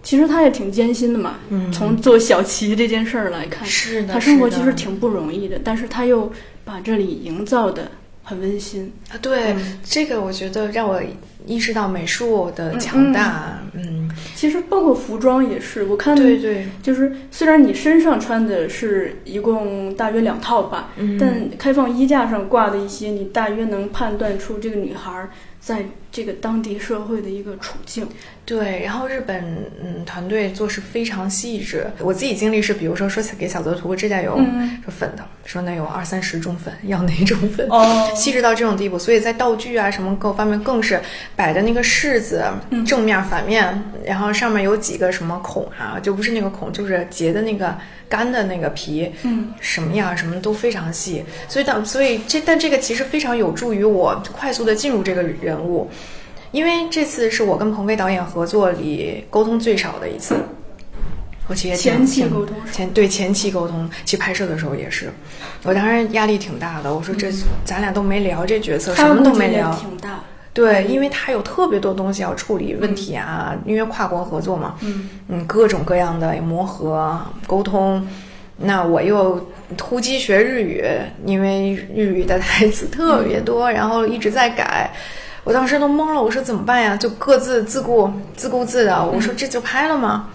[0.02, 1.36] 其实她也挺艰辛的嘛。
[1.48, 6.30] 嗯从做小旗这件事儿来看，是的，她生活其实挺不容易的，但是她又
[6.62, 7.90] 把这里营造的
[8.22, 8.92] 很温馨。
[9.08, 11.00] 啊，对、嗯这个，我觉得让我
[11.46, 13.58] 意识到美术的强大。
[13.72, 25.28] 嗯，其实包括服装也是，我看对对，就是虽然你身上穿的是一共大约两套吧，嗯但开放衣架上挂的一些，你大约能判断出这个女孩
[25.60, 28.06] 在这个当地社会的一个处境。
[28.46, 31.86] 对，然后日本嗯团队做事非常细致。
[31.98, 38.98] 我自己经历是，比如说说给小泽涂个指甲油，嗯说粉的，说那有二三十种粉，要哪种粉，哦 细致到这种地步。
[38.98, 41.00] 所以在道具啊什么各方面更是
[41.36, 47.76] 摆的那个柿子，嗯正面反面，然后上面有几个什么孔啊，就不是那个孔，就是结的那个
[48.08, 51.24] 干的那个皮，嗯，什么样什么都非常细。
[51.48, 55.90] 所以当所以这但这个其实非常有助于我快速的进入这个人物。
[56.52, 60.36] 因为这次是我跟彭飞导演合作里沟通最少的一次，
[61.48, 65.12] 我其实也挺前期沟通前对前期沟通，其实拍摄的时候也是，
[65.64, 66.94] 我当时压力挺大的。
[66.94, 67.28] 我说这、
[67.64, 70.20] 咱俩都没聊这角色，什么都没聊，挺大。
[70.54, 78.06] 对，因为他有特别多东西要处理问题啊，因为跨国合作嘛，嗯嗯，各种各样的磨合沟通。
[78.56, 79.44] 那我又
[79.76, 80.84] 突击学日语，
[81.26, 84.90] 因为日语的台词特别多，然后一直在改。
[85.42, 86.96] 我当时都懵了，我说怎么办呀？
[86.96, 89.04] 就各自自顾自顾自的。
[89.04, 90.30] 我说这就拍了吗？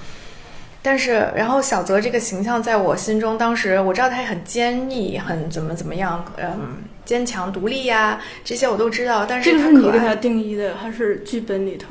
[0.81, 6.77] 但是，然后小泽这个形象在我心中，当时我知道他很坚毅，很怎么怎么样，嗯，
[7.09, 9.25] 坚强独立呀，这些我都知道。
[9.25, 11.87] 但这个他可爱是你给他定义的，还是剧本里头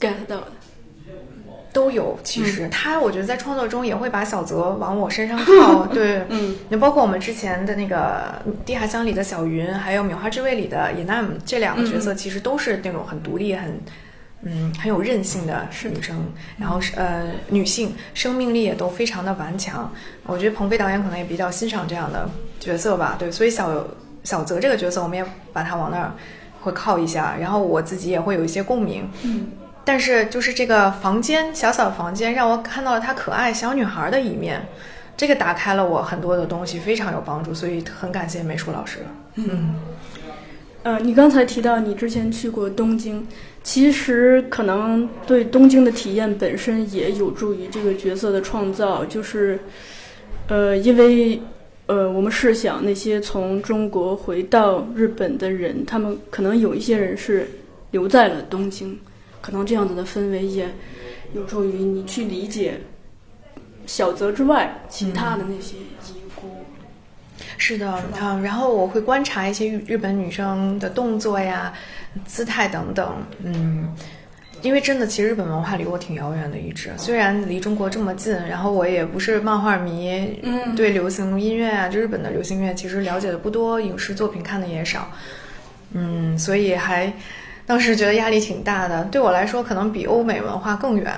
[0.00, 0.46] get 到的？
[1.74, 2.18] 都有。
[2.24, 5.84] 其实、他，我觉得在创作中也会把小泽往我身上靠。
[5.92, 13.78] 对，嗯，就包括我们之前的那个《地下乡》里的小云，还有《米花之味》里的野奈姆这两个角色，其实都是那种很独立、很
[14.44, 19.92] 嗯很有韧性的女生，然后是呃女性，生命力也都非常的顽强。
[20.24, 23.16] 我觉得鹏飞导演可能也比较欣赏这样的角色吧。
[23.18, 23.84] 对，所以小
[24.24, 26.12] 小泽这个角色，我们也把他往那儿
[26.62, 29.08] 会靠一下，然后我自己也会有一些共鸣。
[29.22, 29.52] 嗯。
[29.86, 34.66] 但是就是这个房间，小小的房间，让我看到了她可爱小女孩的一面，
[35.14, 39.00] 这个打开了我很多的东西，非常有帮助，所以很感谢美术老师。
[39.34, 39.74] 嗯，
[40.84, 43.28] 呃，你刚才提到你之前去过东京，
[43.62, 49.60] 其实可能对东京的体验本身也有助于这个角色的创造，就是，
[50.48, 51.42] 呃，因为
[51.86, 57.46] 呃，我们试想那些从中国回到日本的人，他们可能有一些人是
[57.90, 58.98] 留在了东京，
[59.42, 60.66] 可能这样子的氛围也
[61.34, 62.80] 有助于你去理解
[63.86, 66.48] 小泽之外其他的那些遗孤。
[67.58, 71.72] 是的，嗯，然后我会观察一些日日本女生的动作呀、
[72.24, 73.88] 姿态等等，嗯。
[74.64, 85.06] 因为真的，其实日本文化离我挺遥远的，一直虽然离中国这么近，然后我也不是漫画迷，嗯对流行音乐啊，就日本的流行音乐其实了解的不多，影视作品看的也少，
[85.92, 87.12] 嗯，所以还
[87.66, 89.04] 当时觉得压力挺大的。
[89.04, 91.12] 对我来说，可能比欧美文化更远。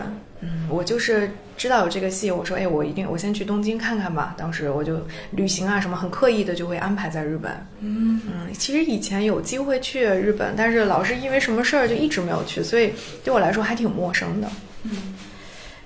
[0.46, 4.34] 嗯，我就是知道有这个戏，我说，哎，我一定我先去东京看看吧。
[4.38, 7.52] 当时我就旅行啊什么，很刻意的就会安排在日本。
[7.80, 12.92] 嗯嗯，其实以前有机会去日本，但是老是因为什么事儿就一直没有去，所以
[13.24, 14.48] 对我来说还挺陌生的。
[14.84, 15.14] 嗯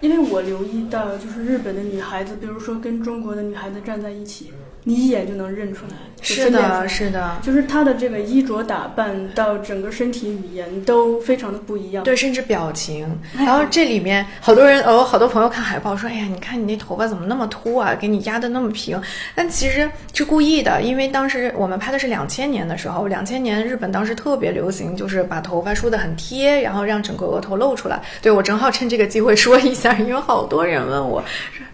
[0.00, 4.50] 因为我留意到，就是日本的女孩子，比如说跟中国的女孩子站在一起，
[4.84, 12.02] 你一眼就能认出来，是的，是的，就是他的这个衣着打扮到整个身体语言都非常的不一样。
[12.02, 13.06] 对，甚至表情。
[13.36, 19.00] 哎然后这里面好多人，哦，好多朋友看海报说，哎呀，你看你那头发怎么那么秃啊，给你压的那么平。
[19.34, 28.00] 但其实是故意的，因为当时我们拍的是两千年的时候，两千年日本当时特别流行，就是把头发梳得很贴，然后让整个额头露出来。
[28.22, 31.66] 对我正好趁这个机会说一下，因为好多人问我，说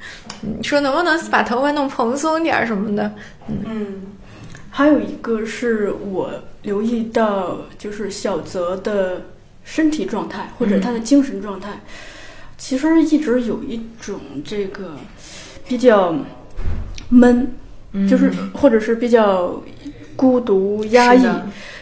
[0.43, 3.13] 嗯说能不能把头发弄蓬松点儿什么的。
[3.49, 4.03] 嗯，
[4.71, 6.31] 还有一个是我
[6.63, 9.23] 留意到，就是小泽的
[9.65, 11.81] 身体状态或者他的精神状态，
[12.59, 14.97] 其实一直有一种这个
[15.67, 16.15] 比较
[17.09, 17.53] 闷，
[18.09, 19.63] 就是或者是比较
[20.15, 21.33] 孤独压抑是，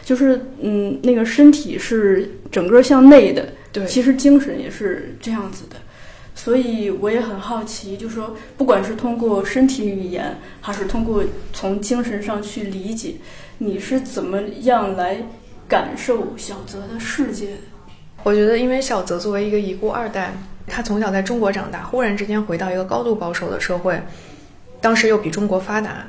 [0.05, 3.85] 就是嗯，那个身体是整个向内的，对。
[3.87, 5.77] 其实精神也是这样子的。
[6.35, 13.15] 所以我也很好奇，就说，不管是通过身体语言，还是通过从精神上去理解，
[13.59, 15.17] 你是怎么样来
[15.69, 17.57] 感受小泽的世界？
[18.25, 20.33] 我觉得，因为小泽作为一个遗孤二代，
[20.67, 24.03] 他从小在中国长大，忽然之间回到一个高度保守的社会，
[24.81, 26.07] 当时又比中国发达，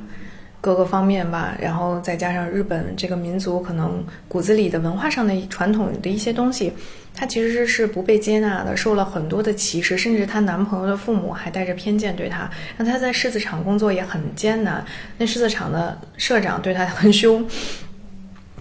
[0.65, 6.73] 各个方面吧，然后再加上日本这个民族可能骨子里的文化上的传统的一些东西，
[7.13, 14.83] 她其实是不被接纳的，受了很多的歧视，甚至她男朋友的父母还带着偏见对她，让她在狮子厂工作也很艰难，
[15.19, 17.45] 那狮子厂的社长对她很凶，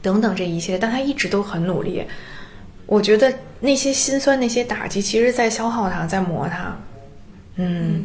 [0.03, 2.05] 等等这一切，但她一直都很努力。
[2.85, 6.77] 我觉得那些心酸、那些打击，其实在消耗她，在磨她。
[7.57, 8.05] 嗯，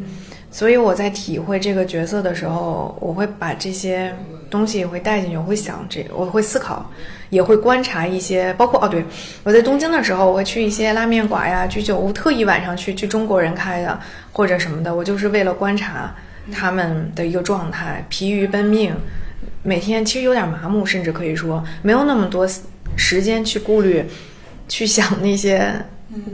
[0.50, 4.14] 所以我在体会这个角色的时候，我会把这些
[4.50, 6.90] 东西也会带进去，我会想这，我会思考，
[7.28, 9.04] 也会观察一些，包括哦，对，
[9.44, 13.98] 我在东京的时候，我会去一些拉面馆呀、居酒屋，特意晚上去去中国人开的
[14.32, 16.12] 或者什么的，我就是为了观察
[16.52, 18.92] 他们的一个状态，疲于奔命。
[19.62, 22.48] 每天其实有点麻木，甚至可以说没有那么多
[22.96, 24.04] 时间去顾虑、
[24.68, 25.72] 去想那些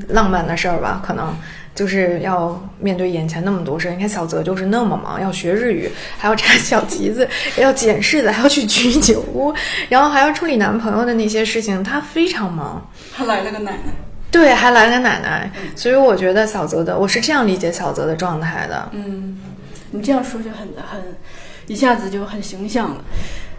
[0.08, 1.02] 浪漫的事儿吧。
[1.04, 1.36] 可能
[1.76, 3.92] 就是要面对眼前那么多事儿。
[3.92, 9.54] 你看小泽就是那么忙，要学日语，还要查小旗子，要捡柿子，还要去居酒屋，
[9.88, 12.84] 然后还要处理男朋友的那些事情，他非常忙。
[13.12, 13.92] 还来了个奶奶。
[14.28, 18.90] 对，还来了奶奶，所以我觉得小泽的，我是这样理解小泽的状态的。
[18.92, 19.38] 嗯，
[19.92, 21.00] 你这样说就很很，
[21.66, 23.04] 一下子就很形象了。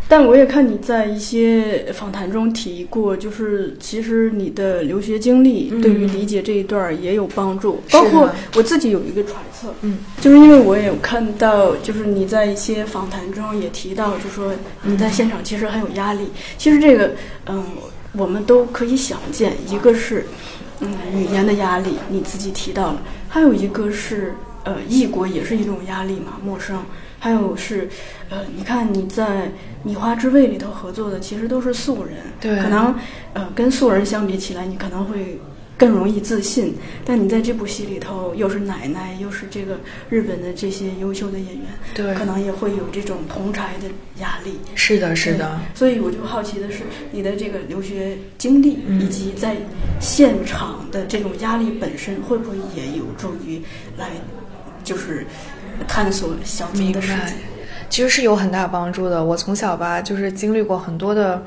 [0.10, 16.30] 但我也看你在一些访谈中提过，就是其实你的留学经历对于理解这一段儿也有帮助，包括我自己有一个揣测，嗯，就是因为我也有看到，就是你在一些访谈中也提到，就说你在现场其实很有压力。
[16.58, 17.12] 其实这个，
[17.48, 17.66] 嗯，
[18.14, 20.26] 我们都可以想见，一个是，
[20.80, 26.82] 嗯，语言的压力，你自己提到了，还有一个是，呃，异国也是一种压力嘛，陌生。
[27.20, 27.90] 还有是，
[28.30, 29.48] 呃，你看你在
[29.88, 32.94] 《米花之味》里头合作的，其实都是素人，对可能，
[33.34, 35.40] 呃，跟素人相比起来，你可能会
[35.78, 36.76] 更容易自信。
[37.06, 43.88] 但你在这部戏里头，又是奶奶，又是这个日本的这些优秀的演员，对可能也会有这种同台的
[44.20, 44.60] 压力。
[44.76, 46.80] 是的，是的，所以我就好奇的是，
[47.12, 49.56] 你的这个留学经历，嗯以及在
[50.02, 53.62] 现场的这种压力本身，会不会也有助于
[53.98, 54.10] 来，
[54.84, 55.26] 就是
[55.88, 57.34] 探索小泽明的世界？。
[57.90, 59.24] 其实是有很大帮助的。
[59.24, 61.44] 我从小吧，就是经历过很多的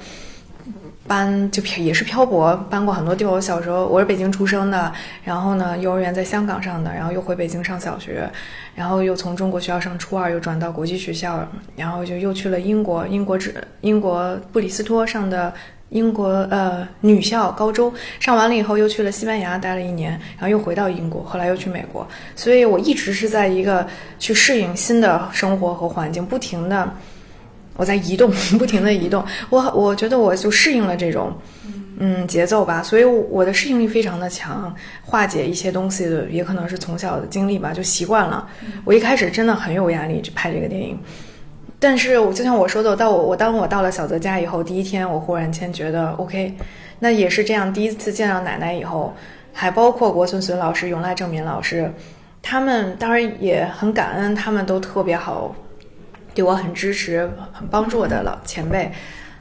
[1.06, 3.34] 搬，就也是漂泊，搬过很多地方。
[3.34, 4.92] 我小时候我是北京出生的，
[5.24, 8.28] 然后呢，幼儿园在香港上的，然后又回北京上小学，
[8.74, 15.52] 然后又从中国学校上初二，又转到国际学校，然后就又去了英国，英国只英国布里斯托上的。
[15.90, 23.86] 英国呃女校高中上完了以后，又去了西班牙待了一年，然后又回到英国，后来又去美国，所以我一直是在一个
[24.18, 26.92] 去适应新的生活和环境，不停的
[27.76, 29.24] 我在移动， 不停的移动。
[29.48, 31.32] 我我觉得我就适应了这种
[31.98, 38.48] 嗯节奏吧，所以我的适应力非常的强，化解一些东西的也可能是从小的经历吧，就习惯了。
[38.84, 40.96] 我一开始真的很有压力去拍这个电影。
[41.82, 46.54] 但是我就像我说的，到我我当我到了小泽家以后，第一天我忽然间觉得 OK，
[46.98, 47.72] 那也是这样。
[47.72, 49.14] 第一次见到奶奶以后，
[49.54, 51.90] 还包括国孙孙老师、永濑正民老师，
[52.42, 55.56] 他们当然也很感恩，他们都特别好，
[56.34, 58.92] 对我很支持、很帮助我的老前辈。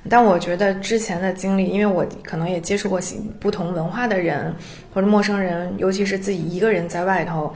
[0.08, 3.02] 但我觉得之前的经历，因为我可能也接触过
[3.38, 4.56] 不同文化的人
[4.94, 7.54] 或者陌生人，尤其是自己一个人在外头，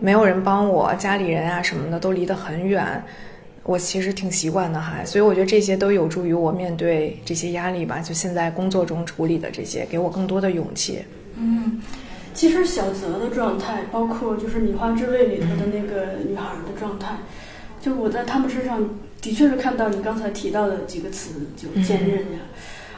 [0.00, 3.00] 没有人帮我，家里人啊什么的都离得很远。
[3.68, 7.98] 我其实挺习惯的，哈，所以我觉得这些都有助于我面对这些压力吧。
[7.98, 11.00] 就现在工作中处理的这些，给我更多的勇气。
[11.36, 11.78] 嗯，
[12.32, 17.16] 其实小泽的状态，包括就是《米花之味》里头的那个女孩的状态，
[17.78, 18.88] 就我在他们身上
[19.20, 22.38] 的确是看到你刚才提到的几个词，就坚韧呀。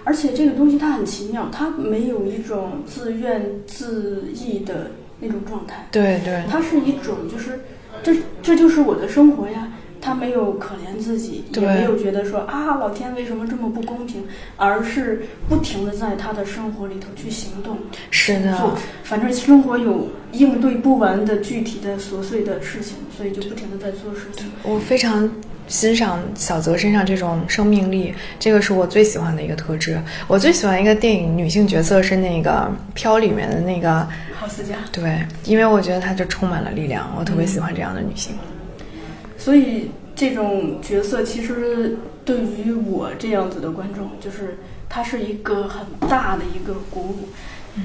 [0.05, 7.59] 而且这个东西它很奇妙，它没有一种自怨自艾的那种状态，对对，它是一种就是
[8.05, 9.73] 这这就是我的生活呀。
[10.01, 14.25] 他没有可怜自己，也对没有觉得说啊老天为什么这么不公平，
[14.57, 17.77] 而是不停的在他的生活里头去行动。
[18.11, 24.47] 是的，反正生活有应对不完的具体的琐碎的事情，所以就不停的在做事情。
[24.63, 25.31] 我非常
[25.69, 30.01] 欣赏小泽身上这种生命力，这个是我最喜欢的一个特质。
[30.27, 32.51] 我最喜欢一个电影女性角色是那个
[32.95, 38.35] 《飘》里面的那个，郝思嘉，对，因为我觉得她就充满了力量，我特别喜欢这样的女性。
[39.41, 47.29] 所以这种角色其实对于我这样子的观众，就是它是一个很大的一个鼓舞。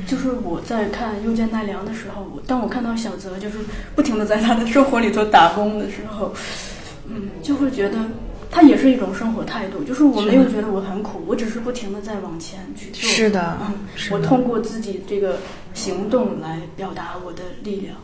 [0.08, 3.60] 就是我在看《又见奈良》的时候，当我看到小泽就是
[3.96, 6.34] 不停的在他的生活里头打工的时候，
[7.08, 8.00] 嗯，就会觉得
[8.50, 9.84] 他也是一种生活态度。
[9.84, 13.08] 就是我没有觉得我很苦，我只是不停的在往前去做。
[13.08, 15.38] 是的嗯，是的我通过自己这个
[15.76, 17.96] 行动来表达我的力量。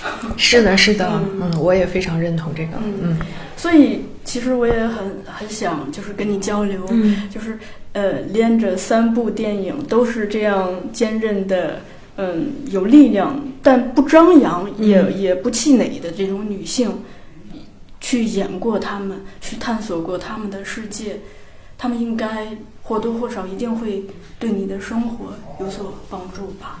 [0.36, 2.72] 是的，是的，嗯，我也非常认同这个，
[3.02, 3.18] 嗯，
[3.56, 7.28] 所以其实我也很很想就是跟你交流，嗯。
[7.30, 7.58] 就是
[7.92, 11.80] 呃连着三部电影都是这样坚韧的，
[12.16, 15.18] 嗯，有力量但不张扬也、嗯。
[15.18, 16.90] 也不气馁的这种女性，
[18.00, 21.20] 去演过她们，去探索过她们的世界，
[21.78, 22.48] 她们应该
[22.82, 24.04] 或多或少一定会
[24.38, 26.80] 对你的生活有所帮助吧。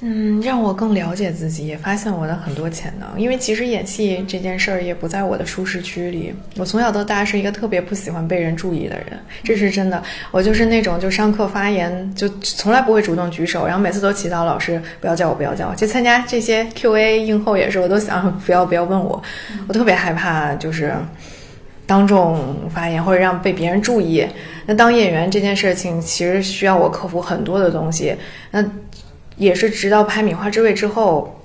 [0.00, 3.20] 嗯，让我更了解自己，也发现我的很多潜能。
[3.20, 6.34] 因为其实演戏这件事儿也不在我的舒适区里。
[6.56, 10.02] 我从小到大是一个特别不喜欢被人注意的人，这是真的。
[10.30, 15.74] 我就是那种就上课发言就从来不会主动举手，然后每次都祈祷老师不要叫我，不要叫我。
[15.74, 19.22] 就参加这些 Q&A 映后也是，我都想不要不要问我，
[19.68, 20.92] 我特别害怕就是。
[21.86, 24.26] 当众发言或者让被别人注意，
[24.64, 28.16] 那当演员这件事情其实需要我克服很多的东西。
[28.50, 28.64] 那
[29.36, 31.40] 也是直到拍《米花之味》之后，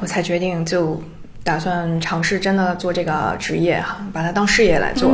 [0.00, 1.02] 我才决定就
[1.42, 5.10] 打算尝试真的做这个职业哈，把它当事业来做。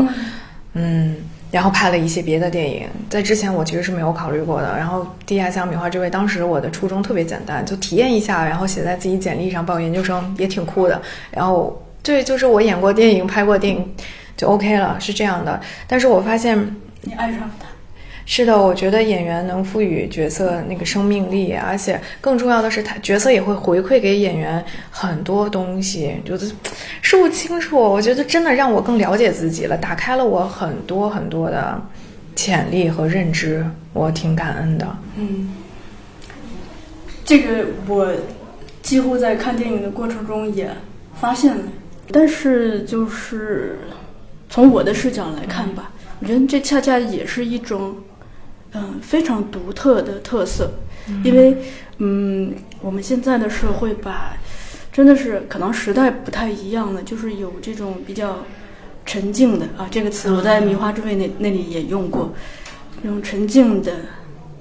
[0.75, 1.17] 嗯，
[1.51, 4.77] 然后拍了一些别的电影，在之前我其实是没有考虑过的。
[4.77, 11.01] 然后《地下乡米花之味》，当时我的初衷特别简单，就体验一下，然后写在自己简历上报研究生也挺酷的。
[11.31, 13.95] 然后对，就是我演过电影，拍过电影
[14.37, 15.61] 就 OK 了，是这样的。
[15.87, 17.67] 但是我发现你爱上他。
[18.35, 26.51] 是的，我觉得演员能赋予角色那个生命力，而且更重要的是，他角色也会回馈给演员很多东西，觉得
[27.03, 27.77] 说不清楚。
[27.79, 31.79] 我觉得真的让我更了解自己了，打开了我很多很多的
[32.35, 34.97] 潜力和认知，我挺感恩的。
[35.19, 35.51] 嗯，
[37.27, 38.11] 这个我
[38.81, 40.71] 几乎在看电影的过程中也
[41.21, 41.65] 发现了，
[42.11, 43.81] 但是就是
[44.49, 47.95] 从我的视角来看吧，我觉得这恰恰也是一种
[48.75, 50.73] 嗯非常独特的特色，
[51.25, 51.59] 因为
[51.99, 54.37] 嗯我们现在的社会吧，
[54.93, 58.39] 真的是可能时代不太一样了，就是有这种比较
[59.05, 62.33] 沉静的啊，这个词我在《米花之味》那那里也用过，
[63.03, 63.93] 那种沉静的。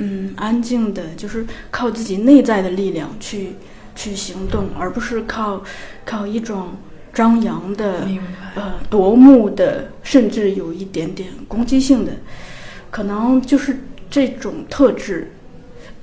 [0.04, 3.54] 嗯，安静的，就是靠自己内在的力量去
[3.96, 5.62] 去行动，而不是靠
[6.04, 6.70] 靠一种
[7.14, 8.08] 张扬的
[8.56, 12.14] 呃夺目的，甚至有一点点攻击性的，
[12.90, 13.78] 可能就是
[14.12, 15.32] 这种特质。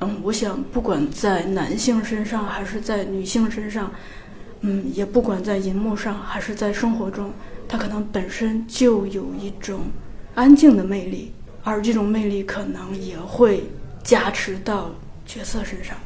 [0.01, 3.93] 嗯，我想不管在男性身上还是在女性身上，
[4.63, 7.33] 嗯，也不管在银幕上还是在生活中，
[7.69, 9.81] 它可能本身就有一种
[10.35, 11.33] 安静的魅力，
[11.65, 13.65] 而这种魅力可能也会
[14.03, 14.91] 加持到
[15.27, 15.97] 角色身上。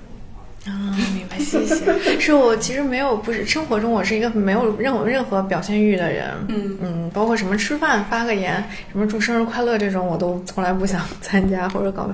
[0.66, 0.70] 啊，
[1.14, 2.20] 明白，谢谢。
[2.20, 6.26] 是我其实没有，不是生活中我是一个没有任何任何表现欲的人。
[6.48, 12.08] 嗯嗯，包括什么吃饭发个言，什么祝生日快乐这种，我都从来不想参加或者搞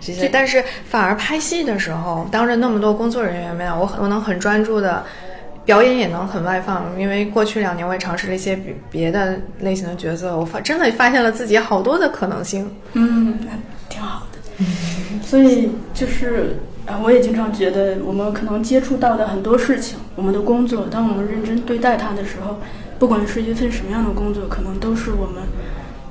[0.00, 0.28] 这些。
[0.28, 5.04] 但是反而拍戏的时候，当着那么多工作人员面，我很我能很专注的。
[5.64, 12.70] 表演也能很外放，因为过去两年我也尝试了一些别别的类型的角色，我发真的发现了自己好多的可能性。
[12.92, 13.48] 嗯，那
[13.88, 14.64] 挺好的。
[15.24, 16.56] 所以就是
[16.86, 22.58] 啊，我也经常觉得，我们可能接触到的很多事情，我们的工作，当我们认真对待它的时候，
[22.98, 25.42] 不管是一份什么样的工作，可能都是我们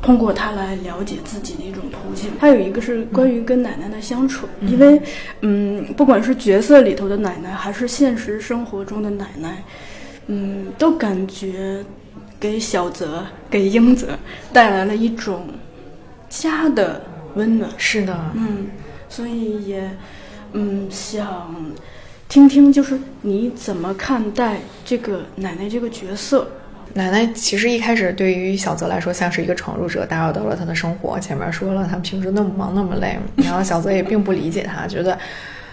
[0.01, 2.31] 通过它来了解自己的一种途径。
[2.39, 5.01] 还有一个是关于跟奶奶的相处，因为
[5.41, 9.63] 嗯，不管是角色里头的奶奶，还是现实生活中的奶奶，
[10.27, 11.83] 嗯，都感觉
[12.37, 14.07] 给小泽、给英泽
[14.51, 15.47] 带来了一种
[16.27, 17.01] 家的
[17.35, 17.71] 温暖。
[17.77, 18.67] 是的，嗯，
[19.07, 19.89] 所以也
[20.55, 21.53] 嗯想
[22.27, 26.47] 听听，就是你怎么看待这个奶奶这个角色？
[26.93, 31.19] 奶奶其实一开始对于小泽来说像是一个闯入者，打扰到了他的生活。
[31.19, 35.17] 前面说了，他平时那么忙那么累， 然后小泽也并不理解他，觉得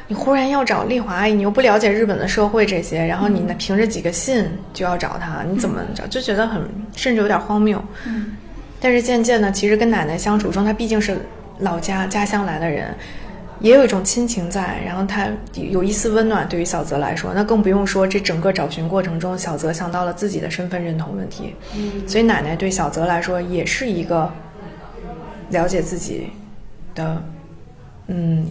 [0.08, 6.04] 你忽然要找丽华阿姨，你又不了解日本的社会这些，然后你呢凭着几个信就要找他，你怎么找？
[6.08, 6.60] 就觉得很
[6.96, 7.82] 甚至有点荒谬。
[8.06, 8.32] 嗯
[8.84, 11.16] 但是渐渐的，其实跟奶奶相处中，他毕竟是
[11.60, 12.92] 老家家乡来的人，
[13.62, 16.46] 也有一种亲情在，然后他有一丝温暖。
[16.48, 21.54] 对于小泽来说，那更不用说这整个找寻过程中，小泽想到了自己的身份认同问题。
[21.76, 24.30] 嗯所以奶奶对小泽来说也是一个
[25.50, 26.30] 了解自己
[26.94, 27.22] 的，
[28.08, 28.46] 嗯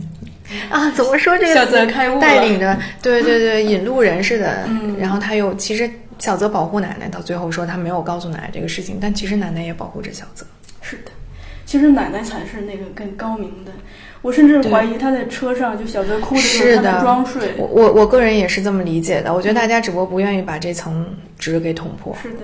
[0.70, 4.64] 啊，怎么说这个小泽开悟了带领着，对对对，引路人似的。
[4.68, 5.90] 嗯然后他又其实
[6.20, 10.46] 小泽保护奶奶，到最后说他没有告诉奶奶这个事情，但其实奶奶也保护着小泽。
[10.82, 11.12] 是的，
[11.72, 13.72] 其实奶奶才是那个更高明的。
[14.22, 17.54] 我甚至怀疑她在车上，就小泽哭的时候，她在装睡。
[17.58, 21.08] 我我我个人也是这么理解的，我觉得大家只不过不愿意把这层
[21.40, 22.14] 纸给捅破。
[22.22, 22.40] 是的，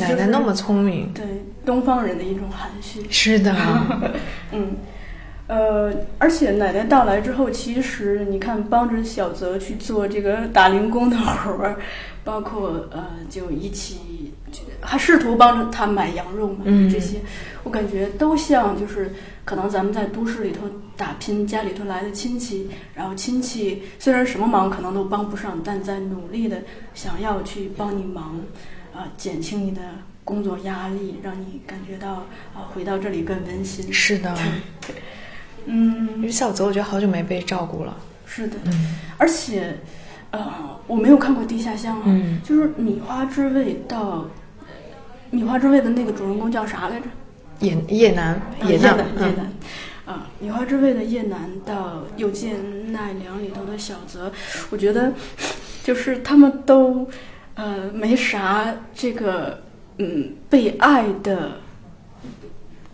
[0.00, 1.26] 奶奶那么聪明，对
[1.62, 3.02] 东方人的一种含蓄。
[3.10, 3.54] 是的，
[4.52, 4.68] 嗯，
[5.46, 11.76] 呃，而且奶奶到来之后，其实你看，帮着小泽去做这个打零工的活儿，
[12.24, 14.32] 包括呃，就一起，
[14.80, 17.20] 还试图帮着他买羊肉嘛，嗯这些，
[17.64, 19.14] 我感觉都像就是
[19.44, 20.62] 可能咱们在都市里头
[20.96, 26.62] 打拼，家里头来的亲戚，然后亲戚虽然什么忙可能都帮不上，但在努力的
[26.94, 28.40] 想要去帮你忙，
[28.94, 29.80] 啊、减轻你的
[30.24, 32.12] 工作压力，让你感觉到
[32.54, 33.92] 啊、回到这里更温馨。
[33.92, 34.36] 是的。
[35.66, 37.96] 嗯，因为小泽，我觉得好久没被照顾了。
[38.26, 39.76] 是的，嗯而且，
[40.30, 44.18] 呃，我没有看过《地下乡》啊，嗯就是《米花之味》到
[45.30, 47.06] 《米花之味》的那个主人公叫啥来着？
[47.60, 49.52] 叶叶楠，啊叶楠，楠，叶嗯楠。
[50.06, 54.32] 啊，《米花之味》的叶南到《又见奈良》里头的小泽，
[54.70, 55.12] 我觉得
[55.84, 57.08] 就是他们都
[57.54, 59.62] 呃没啥这个
[59.98, 61.58] 嗯被爱的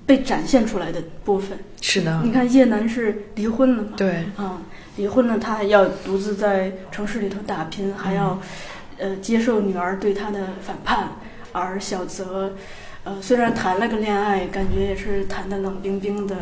[0.05, 1.59] 被展现出来的部分。
[1.81, 3.91] 是的你，看叶楠是离婚了嘛？
[3.97, 4.61] 对，啊，
[4.97, 8.41] 离婚了，他还要独自在城市里头打拼，还要，
[8.99, 11.09] 呃，接受女儿对他的反叛。
[11.53, 12.55] 而小泽，
[13.05, 16.37] 呃，虽然谈了个恋爱，感觉也是谈的冷冰冰的，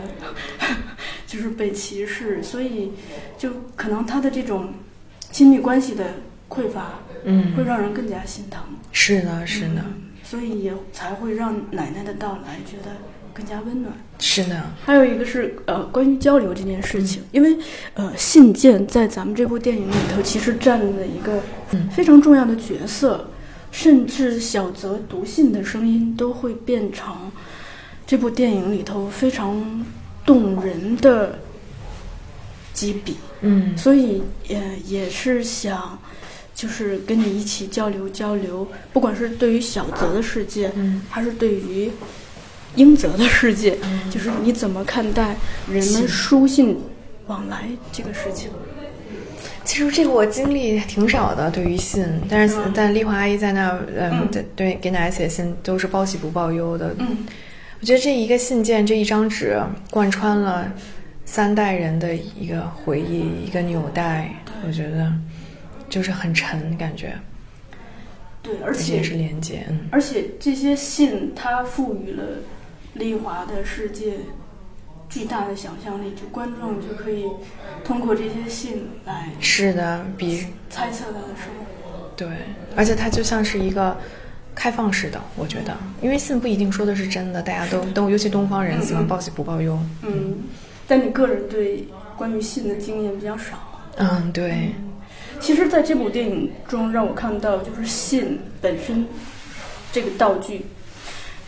[1.25, 2.95] 就是被歧视，所以
[3.39, 4.75] 就可能他的这种
[5.31, 6.05] 亲密关系的
[6.49, 8.61] 匮乏，嗯会，让人更加心疼。
[8.91, 12.97] 是的，是的，嗯所以也才会让奶奶的到来觉得
[13.33, 13.95] 更加温暖。
[14.19, 17.57] 是的，还有一个是呃，关于交流这件事情，因为
[17.95, 21.43] 呃，信件在咱们这部电影里头其实占了一个
[21.73, 21.89] 嗯。
[21.91, 23.29] 非常重要的角色，
[23.71, 27.31] 甚至小泽读信的声音都会变成
[28.07, 29.85] 这部电影里头非常
[30.25, 31.39] 动人的
[32.73, 33.77] 几笔，嗯。
[33.77, 35.99] 所以也也是想。
[36.57, 41.03] 就是跟你一起交流交流，不管是对于小泽的世界，嗯。
[41.11, 41.91] 还是对于
[42.77, 43.77] 英泽的世界，
[44.11, 45.37] 就是你怎么看待
[45.71, 46.79] 人们书信
[47.27, 48.51] 往来这个事情？
[49.65, 52.73] 其实这个我经历挺少的，对于信，但是、嗯。
[52.75, 56.95] 但丽华阿姨在那儿，嗯嗯，对对，给奶奶写信都是报喜不报忧的。
[56.99, 57.17] 嗯，
[57.81, 59.59] 我觉得这一个信件，这一张纸，
[59.91, 60.71] 贯穿了
[61.25, 64.35] 三代人的一个回忆，一个纽带，
[64.67, 65.11] 我觉得
[65.89, 67.15] 就是很沉，感觉，
[68.43, 72.23] 对，而而且是连接，嗯，而且这些信它赋予了
[72.95, 74.19] 丽华的世界
[75.09, 77.27] 巨大的想象力，就观众就可以
[77.85, 82.11] 通过这些信来是的，比猜测他的生活。
[82.17, 82.29] 对，
[82.77, 83.97] 而且它就像是一个
[84.55, 90.39] 开放式的，我觉得，因为信不一定说的是真的，大家都都，尤其东方人喜欢报喜不报忧，嗯，
[90.87, 93.83] 但你个人对关于信的经验比较少。
[93.97, 94.73] 嗯，对，
[95.41, 99.07] 其实，在这部电影中，让我看到就是信本身
[99.93, 100.67] 这个道具，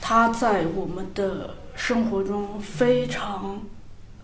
[0.08, 3.60] 它在我们的生活中非常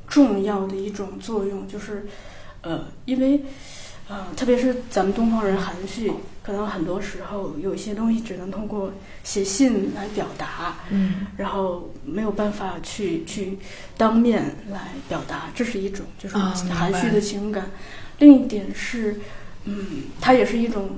[0.06, 2.06] 重要的一种作用，就是
[2.60, 3.40] 呃，因为
[4.06, 8.92] 呃，特别是咱们东方人含蓄，可能很多时候有一些东西只能通过
[9.24, 11.26] 写信来表达，嗯。
[11.36, 13.58] 然后没有办法去去
[13.96, 17.68] 当面来表达，这是一种就是含蓄的情感。
[18.20, 19.18] 另一点是，
[19.64, 20.90] 嗯，它也是一种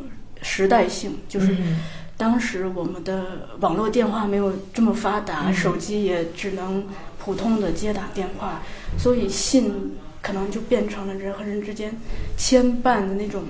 [0.43, 1.81] 时代性，就是嗯
[2.17, 6.85] 当时我们的网络电话没有这么发达，嗯手机也只能
[7.19, 8.63] 普通的接打电话，
[8.99, 11.95] 所以信可能就变成了人和人之间
[12.37, 13.43] 牵绊的那种。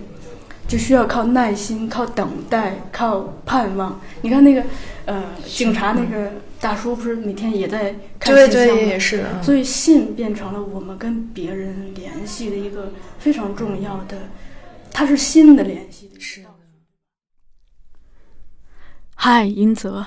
[0.66, 4.00] 就需要靠耐心、靠等待、靠盼望。
[4.22, 4.64] 你看那个，
[5.04, 14.16] 呃，警察那个大叔不是每天也在看对信箱吗对，也是所以信变成了我们跟别人联系的一个非常重要的，
[14.90, 16.18] 它是新的联系的。
[16.18, 16.48] 是的。
[19.26, 20.04] 嗨，英泽。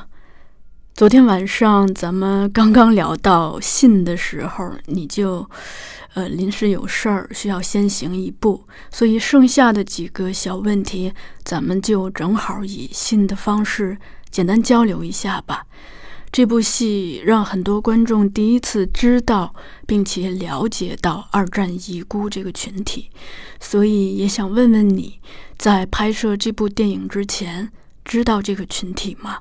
[0.93, 5.49] 昨天晚上咱们刚刚聊到信的时候，你就，
[6.13, 11.11] 呃，临时有事儿需要先行一步，所以剩下的几个小问题，
[11.43, 13.97] 咱们就正好以信的方式
[14.29, 15.65] 简单交流一下吧。
[16.31, 19.51] 这部戏让很多观众第一次知道
[19.87, 23.09] 并且了解到二战遗孤这个群体，
[23.59, 25.19] 所以也想问问你，
[25.57, 27.71] 在拍摄这部电影之前，
[28.07, 29.39] 知道这个群体吗？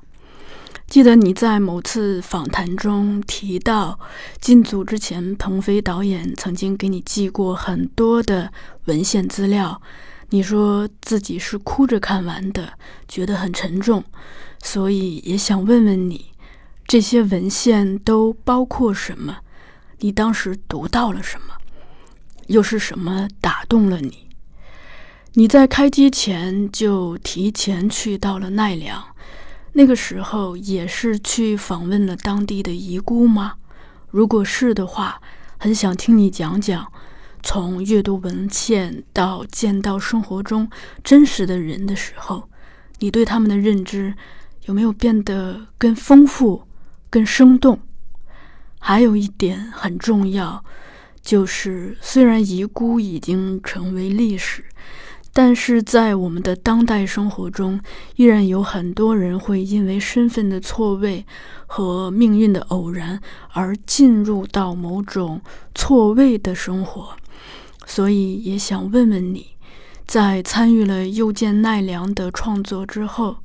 [0.87, 3.97] 记得你在某次访谈中提到，
[4.39, 8.51] 进组之前，鹏飞导演曾经给你寄过很多的
[8.85, 9.81] 文献资料，
[10.29, 12.73] 你说自己是哭着看完的，
[13.07, 14.03] 觉得很沉重，
[14.61, 16.27] 所以也想问问你，
[16.85, 19.37] 这些文献都包括什么？
[19.99, 21.53] 你当时读到了什么？
[22.47, 24.26] 又是什么打动了你？
[25.37, 29.03] 你在开机前就提前去到了奈良。
[29.73, 33.53] 那个时候也是去访问了当地的遗孤吗？
[34.09, 35.21] 如果是的话，
[35.59, 36.91] 很想听你讲讲，
[37.43, 40.67] 从阅读文献到见到生活中
[41.03, 42.49] 真实的人的时候，
[42.97, 44.15] 你对他们的认知
[44.65, 46.63] 有没有变得更丰富、
[47.11, 47.79] 更生动？
[48.79, 50.65] 还有一点很重要，
[51.21, 54.65] 就是虽然遗孤已经成为历史。
[55.37, 57.79] 但是在我们的当代生活中，
[58.15, 61.23] 依然有很多人会因为身份的错位
[61.67, 63.21] 和命运的偶然
[63.51, 65.39] 而进入到某种
[65.75, 67.15] 错位的生活。
[67.85, 69.49] 所以也想问问你，
[70.07, 73.37] 在参与了又见奈良的创作之后，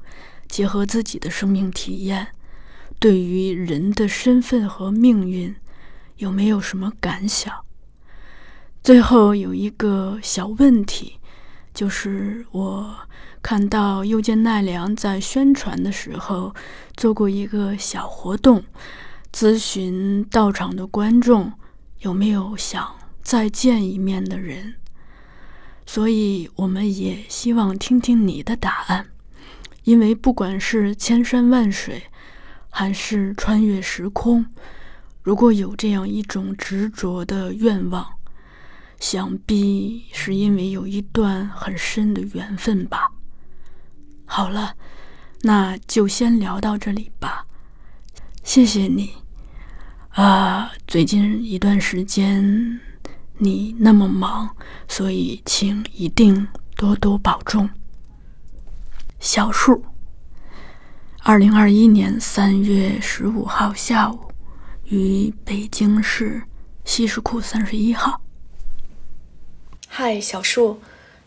[0.49, 2.29] 结合自己的生命体验，
[2.99, 5.55] 对于人的身份和命运，
[6.17, 7.53] 有没有什么感想？
[8.83, 11.19] 最后有一个小问题。
[11.75, 12.95] 就是我
[13.41, 16.55] 看到右见奈良在宣传的时候
[16.97, 18.63] 做过一个小活动，
[19.33, 21.53] 咨询到场的观众
[22.01, 24.75] 有没有想再见一面的人，
[25.87, 29.07] 所以我们也希望听听你的答案，
[29.85, 32.03] 因为不管是千山万水，
[32.69, 34.45] 还是穿越时空，
[35.23, 38.07] 如果有这样一种执着的愿望。
[39.03, 43.11] 想必是因为有一段很深的缘分吧。
[44.25, 44.77] 好了，
[45.41, 47.45] 那就先聊到这里吧。
[48.45, 49.11] 谢谢你。
[50.11, 52.81] 啊，最近一段时间
[53.39, 54.49] 你那么忙，
[54.87, 56.47] 所以请一定
[56.77, 57.69] 多多保重。
[59.19, 59.85] 小树。
[61.25, 64.31] 二零二一年三月十五号下午，
[64.85, 66.41] 于北京市
[66.85, 68.21] 西什库三十一号。
[69.95, 70.79] 嗨，小树，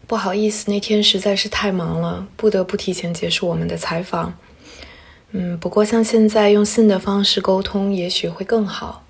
[0.07, 4.36] 不好意思，那天实在是太忙了，不得不提前结束我们的采访。
[5.34, 9.05] 嗯，不过像现在用信的方式沟通，也许会更好。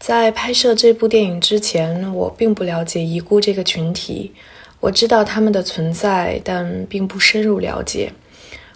[0.00, 4.34] 在拍摄这部电影之前，我并不了解遗孤这个群体，
[4.80, 8.12] 我知道他们的存在，但并不深入了解。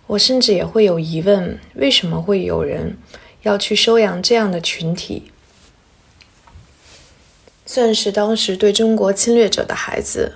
[0.06, 2.96] 我甚至也会有疑问：为什么会有人
[3.42, 5.32] 要去收养这样的群体？
[7.66, 10.34] 算是当时对中国侵略者的孩子。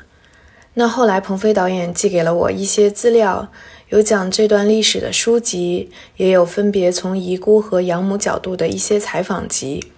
[0.74, 3.48] 那后来，鹏飞导演寄给了我一些资料，
[3.88, 9.90] 有讲这段历史的书籍，也有分别从遗孤和养母角度的一些采访集。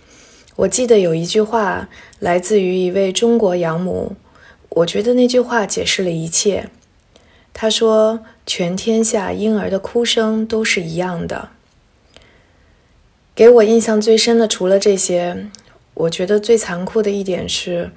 [0.56, 4.16] 我记得有一句话来自于一位中国养母，
[4.70, 6.70] 我觉得那句话解释了一切。
[7.52, 11.50] 他说：“全天下婴儿的哭声都是一样的。”
[13.34, 15.50] 给我印象最深的，除了这些。
[16.00, 17.90] 我觉得最残酷的一点是，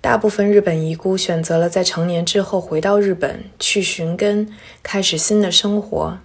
[0.00, 6.18] 大部分日本遗孤选择了在成年之后回到日本去寻根，开始新的生活。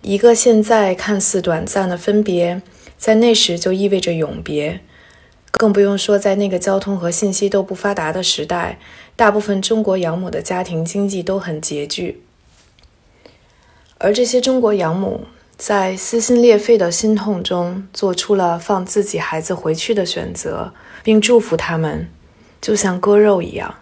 [0.00, 2.62] 一个现在看似短暂的分别，
[2.96, 4.80] 在那时就意味着永别。
[5.50, 8.78] 更不用说在那个交通和信息都不发达的时代，
[9.16, 12.22] 大部分中国养母的家庭经济都很拮据，
[13.98, 15.26] 而这些中国养母。
[15.58, 22.10] 在撕心裂肺的心痛中，做出了放自己孩子回去的选择，并祝福他们，
[22.60, 23.76] 就像割肉一样。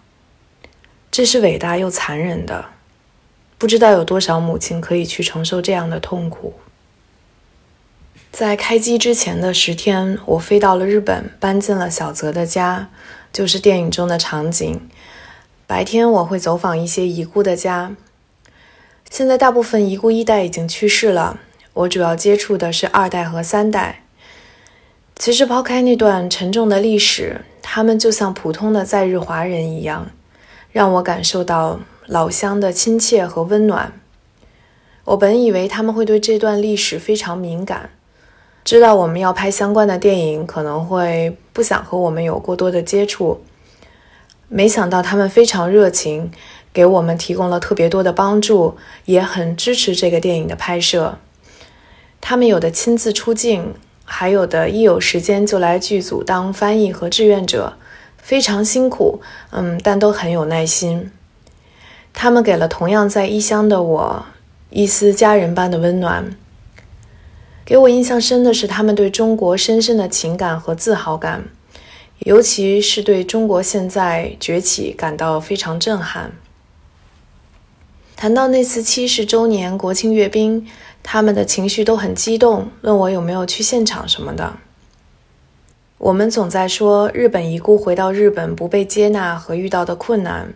[1.11, 2.67] 这是伟大又残忍的。
[3.59, 6.55] 不知道有多少母亲可以去承受这样的痛苦。
[8.31, 12.91] 在开机之前的十天，我飞到了日本，搬进了小泽的家，
[13.33, 14.89] 就是电影中的场景。
[15.67, 17.97] 白天我会走访一些遗孤的家。
[19.11, 21.41] 现在大部分遗孤一代已经去世了。
[21.75, 24.05] 我主要接触的是二代和三代。
[25.17, 30.11] 其实抛开那段沉重的历史，他们就像普通的在日华人一样，
[30.73, 33.93] 让我感受到老乡的亲切和温暖。
[35.05, 37.91] 我本以为他们会对这段历史非常敏感，
[38.65, 43.45] 知道我们要拍相关的电影，可能会不想和我们有过多的接触。
[44.49, 46.31] 没想到他们非常热情，
[46.73, 51.19] 给我们提供了特别多的帮助，也很支持这个电影的拍摄。
[52.27, 57.77] 他们有的亲自出镜，还有的一有时间就来剧组当翻译和志愿者，
[58.17, 59.21] 非常辛苦，
[59.51, 61.11] 嗯，但都很有耐心。
[62.15, 64.25] 他们给了同样在异乡的我
[64.71, 66.35] 一丝家人般的温暖。
[67.67, 71.45] 给我印象深的是他们对中国深深的情感和自豪感。
[72.21, 76.33] 尤其是对中国现在崛起感到非常震撼。
[78.17, 80.67] 谈到那次七十周年国庆阅兵，
[81.05, 84.55] 他们的情绪都很激动，问我有没有去现场什么的。
[85.99, 90.53] 我们总在说日本遗孤回到日本不被接纳和遇到的困难，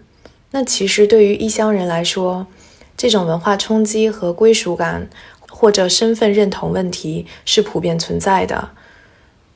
[0.50, 2.46] 那其实对于异乡人来说，
[2.96, 5.08] 这种文化冲击和归属感
[5.48, 8.70] 或者身份认同问题是普遍存在的。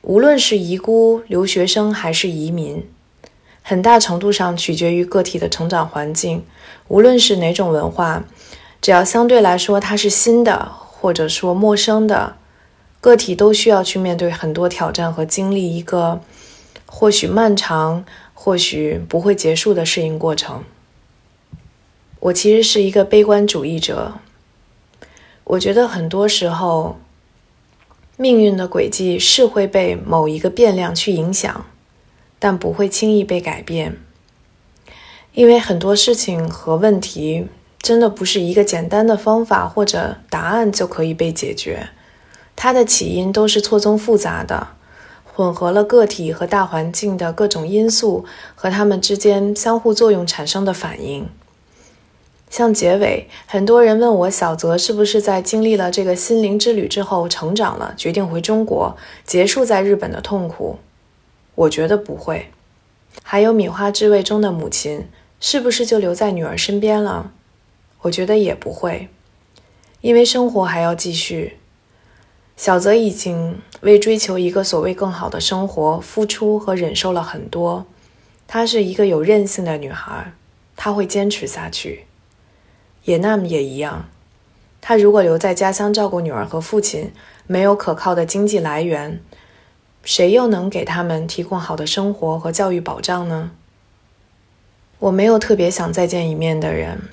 [0.03, 2.87] 无论是遗孤、留学生还是移民，
[3.61, 6.43] 很大程度上取决于个体的成长环境。
[6.87, 8.23] 无论是哪种文化，
[8.81, 10.71] 只要相对来说它是新的，
[11.03, 12.37] 或者说陌生的，
[13.01, 16.21] 个体都需要去面对很多挑战和经历一个
[16.85, 20.63] 或许漫长、或许不会结束的适应过程。
[22.21, 24.13] 我其实是一个悲观主义者，
[25.43, 26.97] 我觉得很多时候。
[28.15, 31.65] 命运的轨迹是会被某一个变量去影响，
[32.39, 33.97] 但不会轻易被改变。
[35.33, 37.47] 因为很多事情和问题
[37.83, 41.89] 真的不是一个简单的方法或者答案就可以被解决，
[42.55, 44.69] 它的起因都是错综复杂的，
[45.25, 48.23] 混合了个体和大环境的各种因素
[48.55, 51.27] 和它们之间相互作用产生的反应。
[52.49, 60.77] 像结尾，很多人问我小泽是不是在经历了这个心灵之旅之后成长了，决定回中国结束在日本的痛苦。
[61.55, 62.49] 我觉得不会。
[63.21, 65.09] 还有米花之味中的母亲，
[65.41, 67.31] 是不是就留在女儿身边了？
[68.03, 69.09] 我觉得也不会，
[70.01, 71.57] 因为生活还要继续。
[72.55, 77.85] 小泽已经为追求一个所谓更好的生活付出和忍受了很多。
[78.47, 80.33] 她是一个有韧性的女孩，
[80.75, 82.05] 她会坚持下去。
[83.05, 84.05] 也那么也一样，
[84.79, 87.11] 她如果留在家乡照顾女儿和父亲，
[87.47, 89.19] 没有可靠的经济来源，
[90.03, 93.51] 谁又能给他们提供好的生活和教育保障呢？
[94.99, 97.09] 我没有特别想再见一面的人，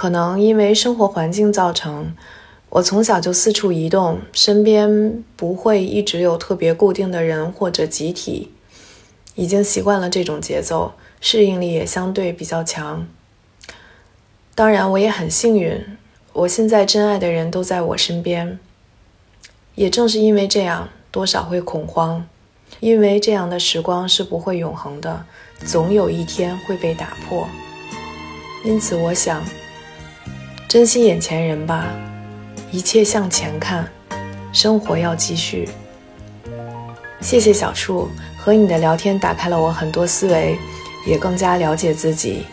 [0.00, 2.14] 可能因为生活环境造成，
[2.70, 8.50] 我从小就四处移动，身边不会一直有特别固定的人或者集体，
[9.34, 13.06] 已经习惯了这种节奏，适应力也相对比较强。
[14.54, 15.84] 当然，我也很幸运，
[16.32, 18.58] 我现在真爱的人都在我身边。
[19.74, 22.26] 也正是因为这样，多少会恐慌，
[22.80, 25.26] 因为这样的时光是不会永恒的，
[25.66, 27.46] 总有一天会被打破。
[28.64, 29.42] 因此，我想
[30.69, 31.85] 珍惜眼前人吧，
[32.71, 33.87] 一切向前看，
[34.51, 35.69] 生活要继续。
[37.21, 40.57] 谢谢小树，和你的聊天打开了我很多思维，
[41.07, 42.45] 也更加了解自己。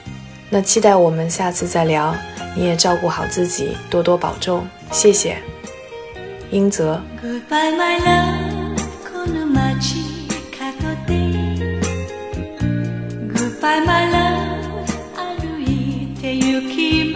[0.49, 2.15] 那期待我们下次再聊，
[2.55, 5.37] 你也照顾好自己，多多保重，谢谢。
[6.51, 7.01] 英泽。
[7.49, 7.77] 抱いて
[13.33, 14.43] Goodbye my love
[15.15, 17.16] 私の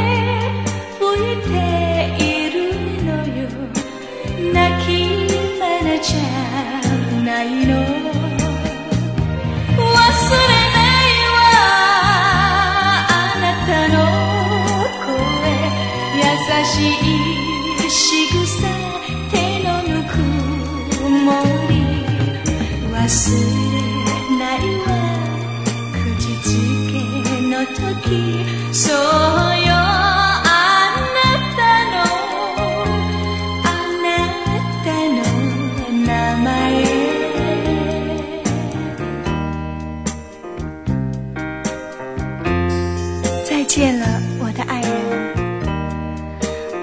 [43.45, 44.05] 再见了，
[44.39, 44.91] 我的爱人。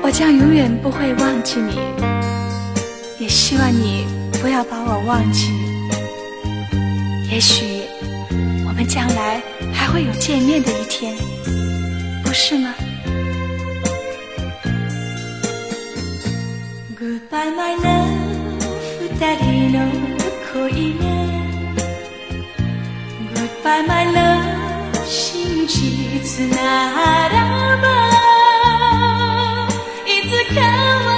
[0.02, 0.68] 我将永远。
[0.80, 1.78] 不会忘记你，
[3.18, 4.06] 也希望你
[4.40, 5.52] 不要把我忘记。
[7.30, 7.82] 也许
[8.66, 9.42] 我们将来
[9.73, 11.15] 还会有见面的一天，
[12.23, 12.73] 不是吗？
[16.99, 18.07] Goodbye my love，
[19.19, 19.77] 二人の
[20.53, 21.03] 恋が
[23.35, 27.35] Goodbye my love，真実なら
[27.81, 27.85] ば
[30.05, 31.16] いつかは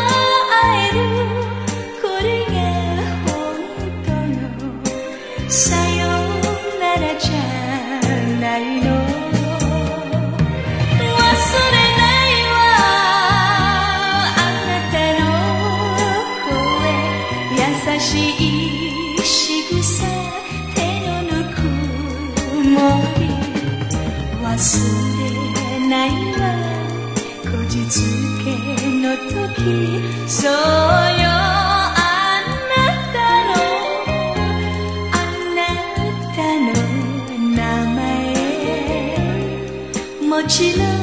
[29.16, 30.54] 時そうよ
[31.26, 32.74] あな
[33.12, 33.52] たの
[35.12, 35.14] あ
[35.56, 35.58] な
[36.34, 36.72] たの
[37.56, 37.58] 名
[37.94, 37.98] 前。
[40.28, 40.99] もちろん